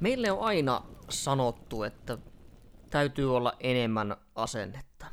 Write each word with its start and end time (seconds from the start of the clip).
Meille 0.00 0.30
on 0.30 0.40
aina 0.40 0.82
sanottu, 1.08 1.82
että 1.82 2.18
täytyy 2.90 3.36
olla 3.36 3.52
enemmän 3.60 4.16
asennetta. 4.34 5.06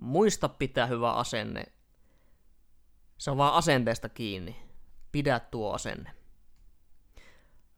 Muista 0.00 0.48
pitää 0.48 0.86
hyvä 0.86 1.12
asenne. 1.12 1.64
Se 3.18 3.30
on 3.30 3.36
vaan 3.36 3.54
asenteesta 3.54 4.08
kiinni. 4.08 4.62
Pidä 5.12 5.40
tuo 5.40 5.72
asenne. 5.72 6.14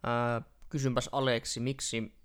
Ää, 0.03 0.43
kysynpäs 0.69 1.09
Aleksi, 1.13 1.61
miksi 1.61 2.19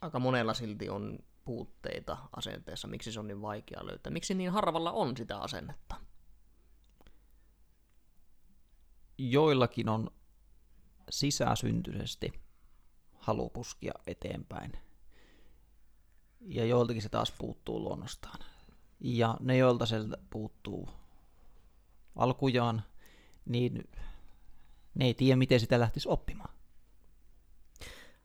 aika 0.00 0.18
monella 0.18 0.54
silti 0.54 0.88
on 0.88 1.18
puutteita 1.44 2.16
asenteessa, 2.36 2.88
miksi 2.88 3.12
se 3.12 3.20
on 3.20 3.26
niin 3.26 3.42
vaikea 3.42 3.86
löytää, 3.86 4.12
miksi 4.12 4.34
niin 4.34 4.50
harvalla 4.50 4.92
on 4.92 5.16
sitä 5.16 5.38
asennetta? 5.38 5.96
Joillakin 9.18 9.88
on 9.88 10.10
sisäsyntyisesti 11.10 12.43
halu 13.24 13.50
puskia 13.50 13.92
eteenpäin. 14.06 14.72
Ja 16.40 16.64
joiltakin 16.64 17.02
se 17.02 17.08
taas 17.08 17.32
puuttuu 17.38 17.80
luonnostaan. 17.80 18.38
Ja 19.00 19.36
ne, 19.40 19.56
joilta 19.56 19.86
se 19.86 19.96
puuttuu 20.30 20.88
alkujaan, 22.16 22.82
niin 23.44 23.90
ne 24.94 25.04
ei 25.04 25.14
tiedä, 25.14 25.36
miten 25.36 25.60
sitä 25.60 25.80
lähtisi 25.80 26.08
oppimaan. 26.08 26.54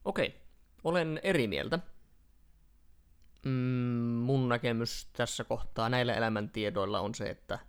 Okei, 0.06 0.42
olen 0.84 1.20
eri 1.24 1.48
mieltä. 1.48 1.80
Mm, 3.46 3.52
mun 4.26 4.50
näkemys 4.50 5.10
tässä 5.14 5.44
kohtaa 5.44 5.90
näillä 5.90 6.14
elämäntiedoilla 6.14 7.00
on 7.00 7.16
se, 7.16 7.30
että 7.30 7.60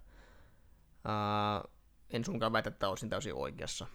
ää, 1.05 1.65
en 2.11 2.25
sunkaan 2.25 2.53
väitä, 2.53 2.69
että 2.69 2.89
olisin 2.89 3.11
täysin 3.11 3.35
oikeassa. 3.35 3.87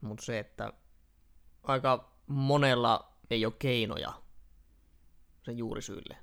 Mutta 0.00 0.24
se, 0.24 0.38
että 0.38 0.72
aika 1.62 2.13
monella 2.26 3.12
ei 3.30 3.46
ole 3.46 3.54
keinoja 3.58 4.22
sen 5.42 5.58
juurisyille, 5.58 6.16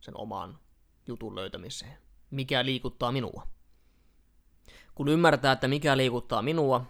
sen 0.00 0.16
oman 0.16 0.58
jutun 1.06 1.34
löytämiseen. 1.34 1.98
Mikä 2.30 2.64
liikuttaa 2.64 3.12
minua? 3.12 3.46
Kun 4.94 5.08
ymmärtää, 5.08 5.52
että 5.52 5.68
mikä 5.68 5.96
liikuttaa 5.96 6.42
minua, 6.42 6.84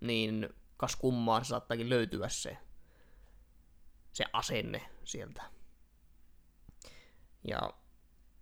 niin 0.00 0.48
kas 0.76 0.96
kummaa 0.96 1.44
se 1.44 1.48
saattaakin 1.48 1.88
löytyä 1.88 2.28
se, 2.28 2.58
se 4.12 4.24
asenne 4.32 4.90
sieltä. 5.04 5.42
Ja 7.48 7.74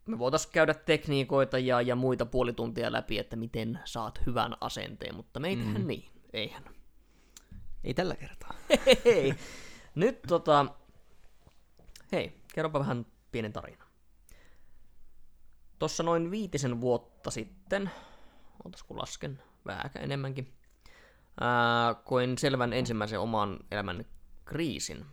me 0.06 0.18
voitaisiin 0.18 0.52
käydä 0.52 0.74
tekniikoita 0.74 1.58
ja, 1.58 1.80
ja 1.80 1.96
muita 1.96 2.26
puolituntia 2.26 2.92
läpi, 2.92 3.18
että 3.18 3.36
miten 3.36 3.80
saat 3.84 4.20
hyvän 4.26 4.56
asenteen, 4.60 5.14
mutta 5.14 5.40
me 5.40 5.48
ei 5.48 5.56
mm. 5.56 5.62
tehdä 5.62 5.78
niin, 5.78 6.10
eihän. 6.32 6.71
Ei 7.84 7.94
tällä 7.94 8.16
kertaa. 8.16 8.54
Hei, 9.04 9.34
nyt 9.94 10.22
tota, 10.28 10.66
hei, 12.12 12.40
kerropa 12.54 12.78
vähän 12.78 13.06
pienen 13.32 13.52
tarina. 13.52 13.84
Tuossa 15.78 16.02
noin 16.02 16.30
viitisen 16.30 16.80
vuotta 16.80 17.30
sitten, 17.30 17.90
otas 18.64 18.82
kun 18.82 18.98
lasken, 18.98 19.42
vähän 19.66 19.90
enemmänkin, 19.98 20.54
ää, 21.40 21.94
koin 21.94 22.38
selvän 22.38 22.72
ensimmäisen 22.72 23.20
oman 23.20 23.58
elämän 23.70 24.04
kriisin. 24.44 25.06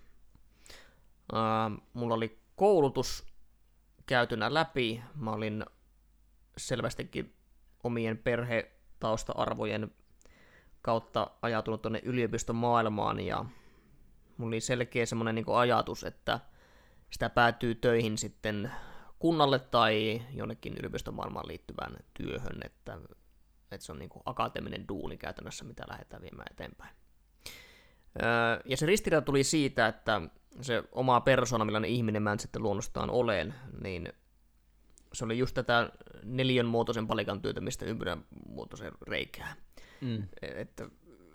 Ää, 1.34 1.72
mulla 1.94 2.16
oli 2.16 2.40
koulutus 2.56 3.26
käytynä 4.06 4.54
läpi, 4.54 5.02
mä 5.16 5.32
olin 5.32 5.66
selvästikin 6.58 7.36
omien 7.84 8.18
perhetausta-arvojen 8.18 9.92
kautta 10.82 11.32
ajatunut 11.42 11.82
tuonne 11.82 12.02
yliopiston 12.04 12.56
maailmaan 12.56 13.20
ja 13.20 13.46
mulla 14.38 14.50
oli 14.50 14.62
selkeä 14.62 15.06
semmoinen 15.06 15.36
niin 15.36 15.46
ajatus, 15.56 16.04
että 16.04 16.40
sitä 17.10 17.30
päätyy 17.30 17.76
töihin 17.76 18.18
sitten 18.18 18.72
kunnalle 19.20 19.60
tai 19.60 20.22
jonnekin 20.34 20.78
yliopistomaailmaan 20.80 21.48
liittyvään 21.48 21.98
työhön, 22.14 22.60
että, 22.66 22.98
että 23.72 23.86
se 23.86 23.92
on 23.92 24.00
niin 24.00 24.10
akateeminen 24.26 24.88
duuni 24.88 25.18
käytännössä, 25.18 25.66
mitä 25.66 25.84
lähdetään 25.88 26.22
viemään 26.22 26.48
eteenpäin. 26.52 26.96
Ja 28.66 28.78
se 28.78 28.86
ristiriita 28.86 29.26
tuli 29.26 29.44
siitä, 29.44 29.88
että 29.88 30.22
se 30.62 30.84
oma 30.92 31.22
persona, 31.22 31.66
millainen 31.66 31.92
ihminen 31.92 32.24
mä 32.24 32.38
sitten 32.38 32.64
luonnostaan 32.64 33.10
olen, 33.10 33.56
niin 33.84 34.14
se 35.14 35.26
oli 35.26 35.38
just 35.38 35.54
tätä 35.54 35.90
neljän 36.24 36.66
muotoisen 36.66 37.08
palikan 37.08 37.42
työtämistä 37.42 37.86
ympyrän 37.86 38.26
muotoisen 38.48 38.92
reikää. 39.08 39.56
Mm. 40.02 40.24
Että 40.42 40.90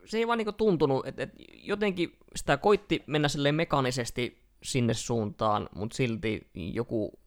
se 0.05 0.19
ei 0.19 0.27
vaan 0.27 0.39
niinku 0.39 0.53
tuntunut, 0.53 1.07
että, 1.07 1.23
että 1.23 1.37
jotenkin 1.55 2.19
sitä 2.37 2.57
koitti 2.57 3.05
mennä 3.07 3.29
silleen 3.29 3.55
mekaanisesti 3.55 4.45
sinne 4.63 4.95
suuntaan, 4.95 5.69
mutta 5.75 5.97
silti 5.97 6.51
joku 6.55 7.21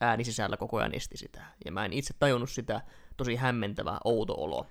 ääni 0.00 0.24
sisällä 0.24 0.56
koko 0.56 0.76
ajan 0.76 0.94
esti 0.94 1.16
sitä. 1.16 1.44
Ja 1.64 1.72
mä 1.72 1.84
en 1.84 1.92
itse 1.92 2.14
tajunnut 2.18 2.50
sitä 2.50 2.80
tosi 3.16 3.36
hämmentävää 3.36 3.98
outo 4.04 4.34
olo. 4.34 4.66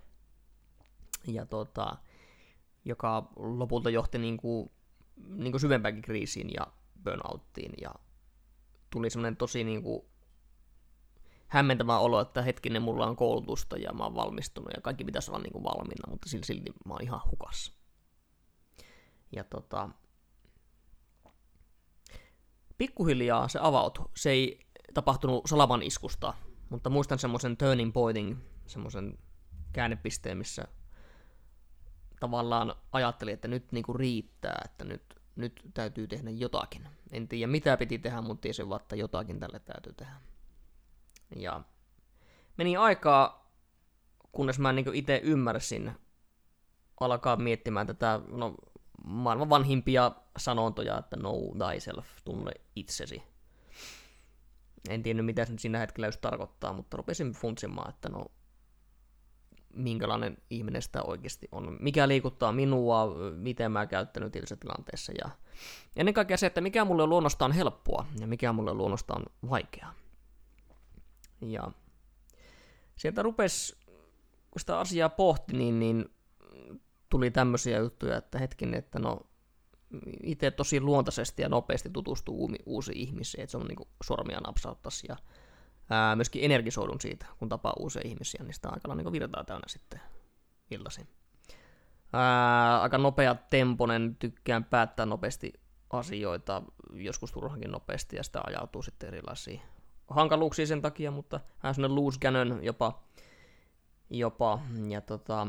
Ja 1.27 1.45
tota, 1.45 1.97
joka 2.85 3.31
lopulta 3.35 3.89
johti 3.89 4.17
niinku, 4.17 4.71
niinku 5.27 5.59
syvempäänkin 5.59 6.01
kriisiin 6.01 6.49
ja 6.53 6.67
burnouttiin. 7.03 7.73
Ja 7.81 7.95
tuli 8.89 9.09
semmoinen 9.09 9.37
tosi 9.37 9.63
niinku 9.63 10.08
hämmentävä 11.49 11.99
olo, 11.99 12.21
että 12.21 12.41
hetkinen, 12.41 12.81
mulla 12.81 13.07
on 13.07 13.15
koulutusta 13.15 13.77
ja 13.77 13.93
mä 13.93 14.03
oon 14.03 14.15
valmistunut 14.15 14.71
ja 14.75 14.81
kaikki 14.81 15.03
pitäisi 15.03 15.31
olla 15.31 15.39
niinku 15.39 15.63
valmiina, 15.63 16.09
mutta 16.09 16.29
silti 16.29 16.73
mä 16.85 16.93
oon 16.93 17.03
ihan 17.03 17.21
hukassa. 17.31 17.73
Ja 19.31 19.43
tota, 19.43 19.89
pikkuhiljaa 22.77 23.47
se 23.47 23.59
avautui. 23.61 24.05
Se 24.15 24.29
ei 24.29 24.59
tapahtunut 24.93 25.43
salaman 25.45 25.83
iskusta, 25.83 26.33
mutta 26.69 26.89
muistan 26.89 27.19
semmoisen 27.19 27.57
turning 27.57 27.93
pointin, 27.93 28.37
semmoisen 28.67 29.17
käännepisteen, 29.73 30.37
missä 30.37 30.67
tavallaan 32.19 32.75
ajattelin, 32.91 33.33
että 33.33 33.47
nyt 33.47 33.71
niinku 33.71 33.93
riittää, 33.93 34.61
että 34.65 34.85
nyt, 34.85 35.21
nyt 35.35 35.61
täytyy 35.73 36.07
tehdä 36.07 36.29
jotakin. 36.29 36.87
En 37.11 37.27
tiedä 37.27 37.51
mitä 37.51 37.77
piti 37.77 37.99
tehdä, 37.99 38.21
mutta 38.21 38.41
tiesin 38.41 38.69
vaan, 38.69 38.81
että 38.81 38.95
jotakin 38.95 39.39
tälle 39.39 39.59
täytyy 39.59 39.93
tehdä. 39.93 40.13
Ja 41.35 41.61
meni 42.57 42.77
aikaa, 42.77 43.51
kunnes 44.31 44.59
mä 44.59 44.73
niin 44.73 44.93
itse 44.93 45.21
ymmärsin 45.23 45.91
alkaa 46.99 47.35
miettimään 47.35 47.87
tätä 47.87 48.21
no, 48.27 48.55
maailman 49.03 49.49
vanhimpia 49.49 50.11
sanontoja, 50.37 50.97
että 50.97 51.17
know 51.17 51.57
thyself, 51.57 52.07
tunne 52.25 52.51
itsesi. 52.75 53.23
En 54.89 55.03
tiennyt, 55.03 55.25
mitä 55.25 55.45
se 55.45 55.53
siinä 55.57 55.79
hetkellä 55.79 56.07
just 56.07 56.21
tarkoittaa, 56.21 56.73
mutta 56.73 56.97
rupesin 56.97 57.31
funtsimaan, 57.31 57.89
että 57.89 58.09
no, 58.09 58.25
minkälainen 59.73 60.37
ihminen 60.49 60.81
sitä 60.81 61.03
oikeasti 61.03 61.47
on. 61.51 61.77
Mikä 61.79 62.07
liikuttaa 62.07 62.51
minua, 62.51 63.07
miten 63.35 63.71
mä 63.71 63.85
käyttänyt 63.85 64.31
tietyissä 64.31 64.55
tilanteessa. 64.55 65.13
Ja 65.23 65.29
ennen 65.95 66.13
kaikkea 66.13 66.37
se, 66.37 66.45
että 66.45 66.61
mikä 66.61 66.85
mulle 66.85 67.05
luonnostaan 67.05 67.51
helppoa 67.51 68.05
ja 68.19 68.27
mikä 68.27 68.53
mulle 68.53 68.73
luonnostaan 68.73 69.23
vaikeaa. 69.49 69.93
Ja 71.41 71.71
sieltä 72.95 73.21
rupesi, 73.23 73.77
kun 74.51 74.59
sitä 74.59 74.79
asiaa 74.79 75.09
pohti, 75.09 75.57
niin, 75.57 75.79
niin 75.79 76.05
tuli 77.09 77.31
tämmöisiä 77.31 77.77
juttuja, 77.77 78.17
että 78.17 78.39
hetkin, 78.39 78.73
että 78.73 78.99
no 78.99 79.19
itse 80.23 80.51
tosi 80.51 80.81
luontaisesti 80.81 81.41
ja 81.41 81.49
nopeasti 81.49 81.89
tutustuu 81.89 82.51
uusiin 82.65 82.97
ihmisiin, 82.97 83.43
että 83.43 83.51
se 83.51 83.57
on 83.57 83.67
niin 83.67 83.87
sormia 84.03 84.39
napsauttaisi 84.39 85.07
ja 85.09 85.15
ää, 85.89 86.15
myöskin 86.15 86.43
energisoidun 86.43 87.01
siitä, 87.01 87.25
kun 87.39 87.49
tapaa 87.49 87.73
uusia 87.79 88.01
ihmisiä, 88.05 88.43
niin 88.43 88.53
sitä 88.53 88.69
aika 88.69 88.95
niin 88.95 89.11
virtaa 89.11 89.43
täynnä 89.43 89.67
sitten 89.67 90.01
iltaisin. 90.71 91.07
Ää, 92.13 92.81
aika 92.81 92.97
nopea 92.97 93.35
temponen, 93.35 94.15
tykkään 94.15 94.63
päättää 94.63 95.05
nopeasti 95.05 95.53
asioita, 95.89 96.61
joskus 96.93 97.31
turhankin 97.31 97.71
nopeasti, 97.71 98.15
ja 98.15 98.23
sitä 98.23 98.41
ajautuu 98.47 98.81
sitten 98.81 99.07
erilaisiin 99.07 99.61
hankaluuksia 100.09 100.65
sen 100.65 100.81
takia, 100.81 101.11
mutta 101.11 101.39
hän 101.57 101.69
on 101.69 101.75
semmoinen 101.75 101.95
loose 101.95 102.19
cannon 102.19 102.63
jopa, 102.63 103.03
jopa 104.09 104.59
ja 104.89 105.01
tota, 105.01 105.47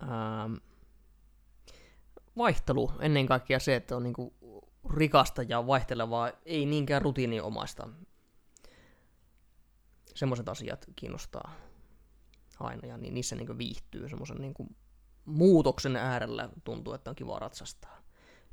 ää, 0.00 0.50
vaihtelu, 2.36 2.92
ennen 3.00 3.26
kaikkea 3.26 3.58
se, 3.58 3.76
että 3.76 3.96
on 3.96 4.02
niinku 4.02 4.34
rikasta 4.90 5.42
ja 5.42 5.66
vaihtelevaa, 5.66 6.32
ei 6.44 6.66
niinkään 6.66 7.02
rutiiniomaista. 7.02 7.88
Semmoiset 10.14 10.48
asiat 10.48 10.86
kiinnostaa 10.96 11.52
aina 12.60 12.88
ja 12.88 12.96
niissä 12.96 13.36
niinku 13.36 13.58
viihtyy 13.58 14.08
semmoisen 14.08 14.36
niinku 14.36 14.66
muutoksen 15.24 15.96
äärellä 15.96 16.48
tuntuu, 16.64 16.92
että 16.92 17.10
on 17.10 17.16
kiva 17.16 17.38
ratsastaa. 17.38 18.02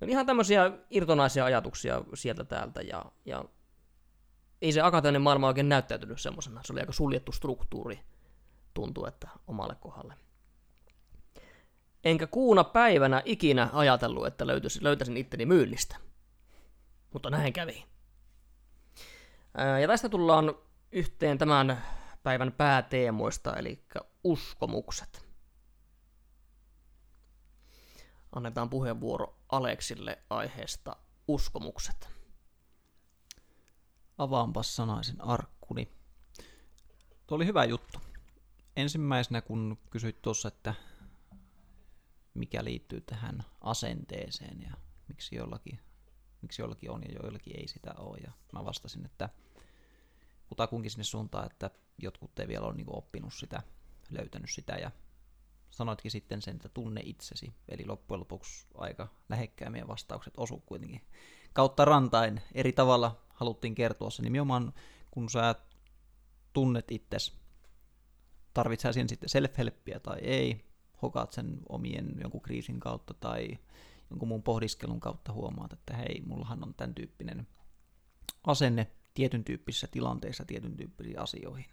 Ja 0.02 0.08
ihan 0.08 0.26
tämmöisiä 0.26 0.72
irtonaisia 0.90 1.46
ajatuksia 1.46 2.02
sieltä 2.14 2.44
täältä 2.44 2.82
ja, 2.82 3.06
ja 3.26 3.46
ei 4.62 4.72
se 4.72 4.82
akateeminen 4.82 5.22
maailma 5.22 5.48
oikein 5.48 5.70
näyttäytynyt 5.70 6.22
semmoisena. 6.22 6.62
Se 6.64 6.74
oli 6.74 6.80
aika 6.80 6.92
suljettu 6.94 7.32
struktuuri, 7.32 8.00
tuntuu, 8.74 9.06
että 9.06 9.28
omalle 9.48 9.76
kohdalle. 9.76 10.14
enkä 12.04 12.28
kuuna 12.28 12.64
päivänä 12.64 13.22
ikinä 13.26 13.70
ajatellut, 13.74 14.28
että 14.28 14.48
löytyisin, 14.48 14.84
löytäisin 14.84 15.18
itteni 15.18 15.46
myynnistä. 15.46 15.96
Mutta 17.14 17.30
näin 17.30 17.54
kävi. 17.54 17.86
Ja 19.82 19.88
tästä 19.88 20.10
tullaan 20.10 20.56
yhteen 20.92 21.38
tämän 21.38 21.84
päivän 22.24 22.52
pääteemoista, 22.52 23.56
eli 23.56 23.86
uskomukset. 24.24 25.28
Annetaan 28.36 28.70
puheenvuoro 28.70 29.37
Aleksille 29.50 30.22
aiheesta 30.30 30.96
uskomukset. 31.28 32.10
Avaanpas 34.18 34.76
sanaisen 34.76 35.22
arkkuni. 35.22 35.92
Tuo 37.28 37.36
oli 37.36 37.46
hyvä 37.46 37.66
juttu. 37.66 38.00
Ensimmäisenä 38.76 39.42
kun 39.42 39.78
kysyit 39.90 40.22
tuossa, 40.22 40.48
että 40.48 40.74
mikä 42.34 42.64
liittyy 42.64 43.02
tähän 43.02 43.44
asenteeseen 43.62 44.62
ja 44.62 44.74
miksi 45.08 45.36
jollakin, 45.36 45.80
miksi 46.42 46.62
jollakin 46.62 46.92
on 46.92 47.02
ja 47.04 47.20
joillakin 47.22 47.60
ei 47.60 47.68
sitä 47.68 47.94
ole. 47.98 48.18
Ja 48.18 48.32
mä 48.54 48.66
vastasin, 48.66 49.06
että 49.06 49.30
kutakunkin 50.48 50.92
sinne 50.92 51.04
suuntaan, 51.04 51.46
että 51.52 51.70
jotkut 51.98 52.40
ei 52.40 52.48
vielä 52.48 52.66
ole 52.66 52.76
niin 52.76 52.88
oppinut 52.90 53.34
sitä, 53.34 53.64
löytänyt 54.10 54.50
sitä 54.50 54.76
ja 54.76 54.92
sanoitkin 55.72 56.12
sitten 56.12 56.42
sen, 56.42 56.56
että 56.56 56.70
tunne 56.70 57.02
itsesi. 57.04 57.54
Eli 57.70 57.86
loppujen 57.86 58.20
lopuksi 58.20 58.68
aika 58.76 59.08
lähekkään 59.30 59.72
meidän 59.72 59.88
vastaukset 59.88 60.34
osu 60.38 60.64
kuitenkin 60.66 61.02
kautta 61.54 61.86
rantain 61.86 62.42
eri 62.54 62.74
tavalla 62.74 63.22
haluttiin 63.34 63.76
kertoa 63.76 64.10
se 64.10 64.24
nimenomaan, 64.24 64.74
kun 65.12 65.30
sä 65.30 65.56
tunnet 66.54 66.92
itses, 66.92 67.34
tarvitset 68.54 68.94
sen 68.94 69.10
sitten 69.10 69.30
self-helppiä 69.30 70.00
tai 70.00 70.20
ei, 70.20 70.66
hokaat 71.02 71.34
sen 71.34 71.60
omien 71.70 72.16
jonkun 72.22 72.42
kriisin 72.42 72.80
kautta 72.80 73.14
tai 73.14 73.58
jonkun 74.10 74.28
muun 74.28 74.44
pohdiskelun 74.44 75.00
kautta 75.00 75.34
huomaat, 75.34 75.74
että 75.74 75.94
hei, 75.98 76.22
mullahan 76.26 76.64
on 76.64 76.74
tämän 76.74 76.96
tyyppinen 76.96 77.48
asenne 78.44 78.88
tietyn 79.14 79.44
tyyppisissä 79.44 79.88
tilanteissa 79.88 80.46
tietyn 80.46 80.78
tyyppisiin 80.78 81.20
asioihin. 81.20 81.66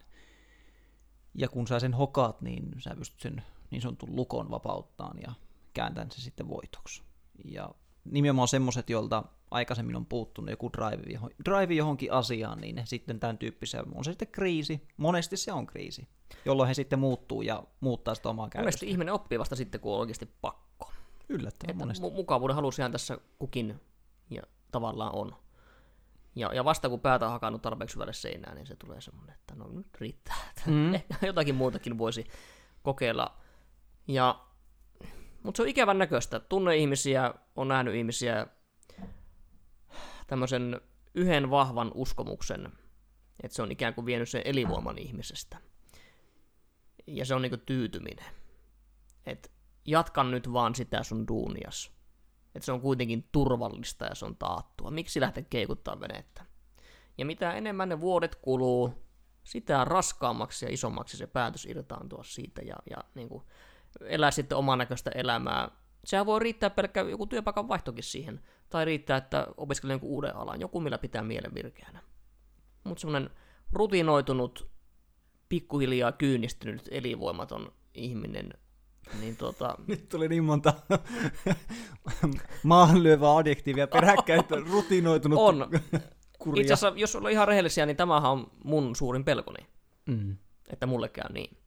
Ja 1.35 1.49
kun 1.49 1.67
sä 1.67 1.79
sen 1.79 1.93
hokaat, 1.93 2.41
niin 2.41 2.71
sä 2.77 2.95
pystyt 2.95 3.19
sen 3.19 3.43
niin 3.71 3.81
sanotun 3.81 4.15
lukon 4.15 4.51
vapauttaan 4.51 5.17
ja 5.21 5.33
kääntämään 5.73 6.11
se 6.11 6.21
sitten 6.21 6.49
voitoksi. 6.49 7.03
Ja 7.45 7.69
nimenomaan 8.05 8.47
semmoiset, 8.47 8.89
joilta 8.89 9.23
aikaisemmin 9.51 9.95
on 9.95 10.05
puuttunut 10.05 10.49
joku 10.49 10.71
drive, 10.73 11.13
johon, 11.13 11.29
drive 11.45 11.73
johonkin 11.73 12.11
asiaan, 12.11 12.61
niin 12.61 12.81
sitten 12.85 13.19
tämän 13.19 13.37
tyyppisiä, 13.37 13.83
on 13.95 14.03
se 14.03 14.11
sitten 14.11 14.27
kriisi, 14.27 14.87
monesti 14.97 15.37
se 15.37 15.51
on 15.53 15.65
kriisi, 15.65 16.07
jolloin 16.45 16.67
he 16.67 16.73
sitten 16.73 16.99
muuttuu 16.99 17.41
ja 17.41 17.63
muuttaa 17.79 18.15
sitä 18.15 18.29
omaa 18.29 18.49
käytöstä. 18.49 18.61
Monesti 18.65 18.89
ihminen 18.89 19.13
oppii 19.13 19.39
vasta 19.39 19.55
sitten, 19.55 19.81
kun 19.81 19.93
on 19.93 19.99
oikeasti 19.99 20.29
pakko. 20.41 20.91
Yllättävän 21.29 21.71
Että 21.71 21.85
monesti. 21.85 22.07
mu- 22.07 22.13
mukavuuden 22.13 22.55
halusihan 22.55 22.91
tässä 22.91 23.17
kukin 23.39 23.81
ja 24.29 24.41
tavallaan 24.71 25.15
on. 25.15 25.35
Ja, 26.35 26.53
ja 26.53 26.65
vasta 26.65 26.89
kun 26.89 26.99
päätä 26.99 27.25
on 27.25 27.31
hakannut 27.31 27.61
tarpeeksi 27.61 27.93
syvälle 27.93 28.13
seinään, 28.13 28.55
niin 28.55 28.67
se 28.67 28.75
tulee 28.75 29.01
semmoinen, 29.01 29.35
että 29.35 29.55
no 29.55 29.67
nyt 29.67 29.87
riittää. 29.99 30.35
Mm. 30.65 30.93
Ehkä 30.93 31.27
jotakin 31.27 31.55
muutakin 31.55 31.97
voisi 31.97 32.25
kokeilla. 32.83 33.37
Ja, 34.07 34.45
mutta 35.43 35.57
se 35.57 35.63
on 35.63 35.69
ikävän 35.69 35.97
näköistä. 35.97 36.39
Tunne 36.39 36.77
ihmisiä, 36.77 37.33
on 37.55 37.67
nähnyt 37.67 37.95
ihmisiä 37.95 38.47
tämmöisen 40.27 40.81
yhden 41.13 41.49
vahvan 41.49 41.91
uskomuksen, 41.93 42.71
että 43.43 43.55
se 43.55 43.61
on 43.61 43.71
ikään 43.71 43.93
kuin 43.93 44.05
vienyt 44.05 44.29
sen 44.29 44.41
elinvoiman 44.45 44.97
ihmisestä. 44.97 45.57
Ja 47.07 47.25
se 47.25 47.35
on 47.35 47.41
niinku 47.41 47.57
tyytyminen. 47.57 48.25
Että 49.25 49.49
jatkan 49.85 50.31
nyt 50.31 50.53
vaan 50.53 50.75
sitä 50.75 51.03
sun 51.03 51.27
duunias. 51.27 51.94
Että 52.55 52.65
se 52.65 52.71
on 52.71 52.81
kuitenkin 52.81 53.29
turvallista 53.31 54.05
ja 54.05 54.15
se 54.15 54.25
on 54.25 54.35
taattua. 54.35 54.91
Miksi 54.91 55.21
lähteä 55.21 55.43
keikuttaa 55.49 55.99
venettä? 55.99 56.45
Ja 57.17 57.25
mitä 57.25 57.53
enemmän 57.53 57.89
ne 57.89 57.99
vuodet 57.99 58.35
kuluu, 58.35 59.05
sitä 59.43 59.85
raskaammaksi 59.85 60.65
ja 60.65 60.73
isommaksi 60.73 61.17
se 61.17 61.27
päätös 61.27 61.65
irtaantua 61.65 62.23
siitä 62.23 62.61
ja, 62.61 62.75
ja 62.89 62.97
niin 63.15 63.29
kuin 63.29 63.43
elää 64.01 64.31
sitten 64.31 64.57
oman 64.57 64.77
näköistä 64.77 65.11
elämää. 65.15 65.71
Sehän 66.05 66.25
voi 66.25 66.39
riittää 66.39 66.69
pelkkä 66.69 67.01
joku 67.01 67.27
työpaikan 67.27 67.67
vaihtokin 67.67 68.03
siihen, 68.03 68.41
tai 68.69 68.85
riittää, 68.85 69.17
että 69.17 69.47
opiskelee 69.57 69.93
jonkun 69.93 70.09
uuden 70.09 70.35
alan, 70.35 70.61
joku 70.61 70.79
millä 70.79 70.97
pitää 70.97 71.21
mielen 71.21 71.53
virkeänä. 71.53 72.01
Mutta 72.83 73.01
semmoinen 73.01 73.29
rutinoitunut, 73.71 74.69
pikkuhiljaa 75.49 76.11
kyynistynyt, 76.11 76.87
elinvoimaton 76.91 77.73
ihminen, 77.93 78.53
niin 79.19 79.37
tota, 79.37 79.75
Nyt 79.87 80.09
tuli 80.09 80.27
niin 80.27 80.43
monta 80.43 80.73
maahanlyövää 82.63 83.37
adjektiivia 83.37 83.87
peräkkäin, 83.87 84.39
että 84.39 84.55
rutinoitunut 84.55 85.39
on. 85.39 85.69
kurja. 86.39 86.61
Itse 86.61 86.73
asiassa, 86.73 86.99
jos 86.99 87.15
ollaan 87.15 87.31
ihan 87.31 87.47
rehellisiä, 87.47 87.85
niin 87.85 87.97
tämähän 87.97 88.31
on 88.31 88.51
mun 88.63 88.95
suurin 88.95 89.23
pelkoni. 89.23 89.67
Mm. 90.05 90.37
että 90.69 90.85
mulle 90.85 91.09
käy 91.09 91.33
niin. 91.33 91.57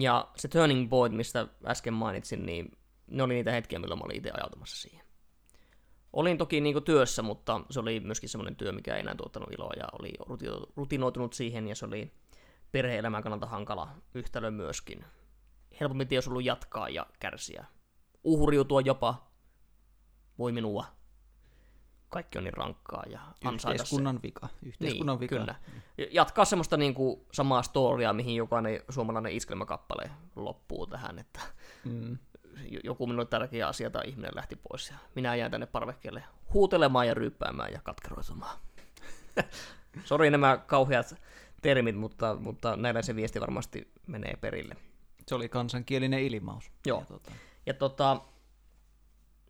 Ja 0.00 0.28
se 0.36 0.48
turning 0.48 0.90
point, 0.90 1.16
mistä 1.16 1.46
äsken 1.66 1.94
mainitsin, 1.94 2.46
niin 2.46 2.72
ne 3.10 3.22
oli 3.22 3.34
niitä 3.34 3.52
hetkiä, 3.52 3.78
milloin 3.78 3.98
mä 3.98 4.04
olin 4.04 4.16
itse 4.16 4.30
ajautumassa 4.30 4.76
siihen. 4.76 5.06
Olin 6.12 6.38
toki 6.38 6.60
niin 6.60 6.82
työssä, 6.82 7.22
mutta 7.22 7.60
se 7.70 7.80
oli 7.80 8.00
myöskin 8.00 8.28
semmoinen 8.28 8.56
työ, 8.56 8.72
mikä 8.72 8.94
ei 8.94 9.00
enää 9.00 9.14
tuottanut 9.14 9.52
iloa 9.52 9.72
ja 9.76 9.84
oli 9.98 10.12
ruti- 10.20 10.72
rutinoitunut 10.76 11.32
siihen 11.32 11.68
ja 11.68 11.74
se 11.74 11.86
oli 11.86 12.12
perhe-elämän 12.72 13.22
kannalta 13.22 13.46
hankala 13.46 13.88
yhtälö 14.14 14.50
myöskin. 14.50 15.04
Helpommin 15.80 16.08
olisi 16.14 16.30
ollut 16.30 16.44
jatkaa 16.44 16.88
ja 16.88 17.06
kärsiä. 17.20 17.64
Uhriutua 18.24 18.80
jopa. 18.80 19.28
Voi 20.38 20.52
minua. 20.52 20.84
Kaikki 22.08 22.38
on 22.38 22.44
niin 22.44 22.54
rankkaa 22.54 23.04
ja 23.10 23.20
ansaita 23.44 23.78
se. 23.78 23.82
Yhteiskunnan 23.82 24.20
vika. 24.22 24.48
Yhteiskunnan 24.62 25.14
niin, 25.14 25.20
vika. 25.20 25.36
Kyllä. 25.36 25.54
Jatkaa 26.10 26.44
semmoista 26.44 26.76
niin 26.76 26.94
kuin 26.94 27.20
samaa 27.32 27.62
storiaa, 27.62 28.12
mihin 28.12 28.36
jokainen 28.36 28.80
suomalainen 28.88 29.32
iskelmäkappale 29.32 30.10
loppuu 30.36 30.86
tähän, 30.86 31.18
että 31.18 31.40
Mm. 31.84 32.18
joku 32.84 33.06
minulle 33.06 33.26
tärkeä 33.26 33.68
asia 33.68 33.90
tai 33.90 34.08
ihminen 34.08 34.30
lähti 34.34 34.56
pois 34.56 34.90
ja 34.90 34.96
minä 35.14 35.34
jään 35.34 35.50
tänne 35.50 35.66
parvekkeelle 35.66 36.24
huutelemaan 36.54 37.08
ja 37.08 37.14
ryyppäämään 37.14 37.72
ja 37.72 37.80
katkeroitumaan. 37.84 38.58
Sori 40.04 40.30
nämä 40.30 40.56
kauheat 40.56 41.14
termit, 41.62 41.96
mutta, 41.96 42.36
mutta 42.40 42.76
näillä 42.76 43.02
se 43.02 43.16
viesti 43.16 43.40
varmasti 43.40 43.92
menee 44.06 44.34
perille. 44.40 44.76
Se 45.28 45.34
oli 45.34 45.48
kansankielinen 45.48 46.20
ilmaus. 46.20 46.72
Joo. 46.86 47.00
Ja, 47.00 47.06
tota, 47.06 47.32
Ja 47.66 47.74
tota, 47.74 48.20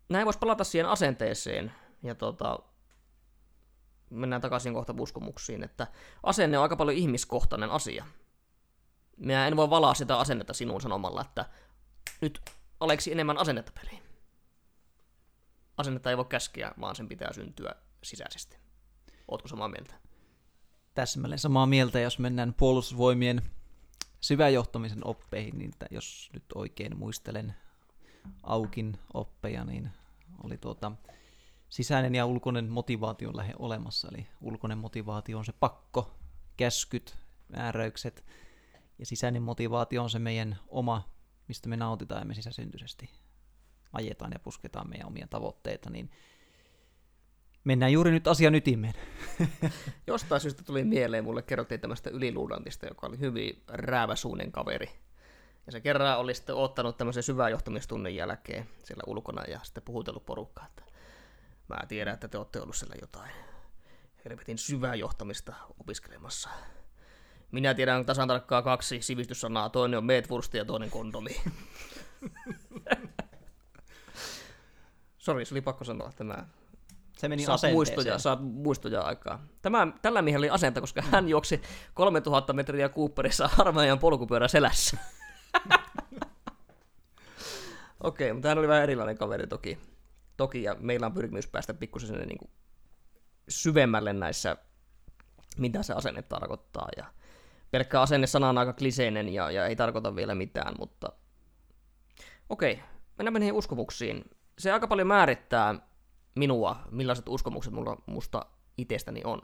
näin 0.09 0.25
voisi 0.25 0.39
palata 0.39 0.63
siihen 0.63 0.89
asenteeseen, 0.89 1.71
ja 2.03 2.15
tota, 2.15 2.59
mennään 4.09 4.41
takaisin 4.41 4.73
kohta 4.73 4.95
uskomuksiin, 4.99 5.63
että 5.63 5.87
asenne 6.23 6.57
on 6.57 6.63
aika 6.63 6.75
paljon 6.75 6.97
ihmiskohtainen 6.97 7.69
asia. 7.69 8.05
Minä 9.17 9.47
en 9.47 9.55
voi 9.55 9.69
valaa 9.69 9.93
sitä 9.93 10.19
asennetta 10.19 10.53
sinuun 10.53 10.81
sanomalla, 10.81 11.21
että 11.21 11.45
nyt 12.21 12.41
Aleksi 12.79 13.11
enemmän 13.11 13.37
asennetta 13.37 13.71
peliin. 13.81 14.03
Asennetta 15.77 16.09
ei 16.09 16.17
voi 16.17 16.25
käskeä, 16.25 16.71
vaan 16.81 16.95
sen 16.95 17.07
pitää 17.07 17.33
syntyä 17.33 17.75
sisäisesti. 18.03 18.57
Ootko 19.27 19.47
samaa 19.47 19.67
mieltä? 19.67 19.95
täsmälleen 20.93 21.39
samaa 21.39 21.65
mieltä, 21.65 21.99
jos 21.99 22.19
mennään 22.19 22.53
puolustusvoimien 22.53 23.41
syväjohtamisen 24.21 25.07
oppeihin, 25.07 25.57
niin 25.57 25.71
jos 25.91 26.29
nyt 26.33 26.43
oikein 26.55 26.97
muistelen 26.97 27.55
Aukin 28.43 28.97
oppeja, 29.13 29.65
niin 29.65 29.89
oli 30.43 30.57
tuota 30.57 30.91
sisäinen 31.69 32.15
ja 32.15 32.25
ulkoinen 32.25 32.69
motivaatio 32.69 33.37
lähe 33.37 33.53
olemassa. 33.59 34.07
Eli 34.11 34.27
ulkoinen 34.41 34.77
motivaatio 34.77 35.37
on 35.37 35.45
se 35.45 35.53
pakko, 35.59 36.15
käskyt, 36.57 37.17
määräykset, 37.49 38.25
ja 38.99 39.05
sisäinen 39.05 39.43
motivaatio 39.43 40.03
on 40.03 40.09
se 40.09 40.19
meidän 40.19 40.59
oma, 40.67 41.09
mistä 41.47 41.69
me 41.69 41.77
nautitaan 41.77 42.21
ja 42.21 42.25
me 42.25 42.33
sisäsyntyisesti 42.33 43.09
ajetaan 43.93 44.31
ja 44.31 44.39
pusketaan 44.39 44.89
meidän 44.89 45.07
omia 45.07 45.27
tavoitteita, 45.27 45.89
niin 45.89 46.11
mennään 47.63 47.91
juuri 47.91 48.11
nyt 48.11 48.27
asian 48.27 48.55
ytimeen. 48.55 48.93
Jostain 50.07 50.41
syystä 50.41 50.63
tuli 50.63 50.83
mieleen, 50.83 51.23
mulle 51.23 51.41
kerrottiin 51.41 51.81
tämmöistä 51.81 52.09
yliluudantista, 52.09 52.87
joka 52.87 53.07
oli 53.07 53.19
hyvin 53.19 53.63
rääväsuunen 53.67 54.51
kaveri. 54.51 54.89
Ja 55.65 55.71
se 55.71 55.81
kerran 55.81 56.19
oli 56.19 56.33
sitten 56.33 56.55
ottanut 56.55 56.97
tämmöisen 56.97 57.23
syvän 57.23 57.51
johtamistunnin 57.51 58.15
jälkeen 58.15 58.69
siellä 58.83 59.03
ulkona 59.07 59.43
ja 59.43 59.59
sitten 59.63 59.83
puhutellut 59.83 60.25
porukkaa, 60.25 60.65
että 60.65 60.83
mä 61.67 61.77
tiedän, 61.87 62.13
että 62.13 62.27
te 62.27 62.37
olette 62.37 62.61
ollut 62.61 62.75
siellä 62.75 62.95
jotain 63.01 63.31
helvetin 64.25 64.57
syvää 64.57 64.95
johtamista 64.95 65.53
opiskelemassa. 65.79 66.49
Minä 67.51 67.73
tiedän 67.73 68.05
tasan 68.05 68.27
tarkkaan 68.27 68.63
kaksi 68.63 69.01
sivistyssanaa, 69.01 69.69
toinen 69.69 69.97
on 69.97 70.05
meetwursti 70.05 70.57
ja 70.57 70.65
toinen 70.65 70.89
kondomi. 70.89 71.41
Sori, 75.17 75.45
se 75.45 75.53
oli 75.53 75.61
pakko 75.61 75.83
sanoa 75.83 76.11
tämä 76.15 76.45
Se 77.19 77.27
meni 77.27 77.45
saat 77.45 77.53
asenteeseen. 77.53 77.75
muistoja, 77.75 78.19
saat 78.19 78.39
muistoja 78.41 79.01
aikaa. 79.01 79.45
Tämä, 79.61 79.87
tällä 80.01 80.21
miehellä 80.21 80.43
oli 80.43 80.49
asenta, 80.49 80.81
koska 80.81 81.01
hän 81.01 81.29
juoksi 81.29 81.61
3000 81.93 82.53
metriä 82.53 82.89
Cooperissa 82.89 83.49
armeijan 83.57 83.99
polkupyörä 83.99 84.47
selässä. 84.47 84.97
Okei, 88.03 88.33
mutta 88.33 88.47
hän 88.47 88.57
oli 88.57 88.67
vähän 88.67 88.83
erilainen 88.83 89.17
kaveri 89.17 89.47
toki. 89.47 89.77
Toki, 90.37 90.63
ja 90.63 90.75
meillä 90.79 91.05
on 91.05 91.13
pyrkimys 91.13 91.47
päästä 91.47 91.73
pikkusen 91.73 92.07
sinne 92.07 92.25
niin 92.25 92.37
kuin 92.37 92.51
syvemmälle 93.49 94.13
näissä, 94.13 94.57
mitä 95.57 95.83
se 95.83 95.93
asenne 95.93 96.21
tarkoittaa. 96.21 96.87
Ja 96.97 97.05
pelkkä 97.71 98.01
asenne 98.01 98.27
sana 98.27 98.49
on 98.49 98.57
aika 98.57 98.73
kliseinen 98.73 99.29
ja, 99.29 99.51
ja 99.51 99.65
ei 99.65 99.75
tarkoita 99.75 100.15
vielä 100.15 100.35
mitään, 100.35 100.75
mutta 100.79 101.11
okei, 102.49 102.79
mennään 103.17 103.33
niihin 103.33 103.53
uskomuksiin. 103.53 104.23
Se 104.59 104.71
aika 104.71 104.87
paljon 104.87 105.07
määrittää 105.07 105.88
minua, 106.39 106.75
millaiset 106.91 107.29
uskomukset 107.29 107.73
mulla 107.73 107.97
musta 108.05 108.45
itsestäni 108.77 109.21
on. 109.23 109.41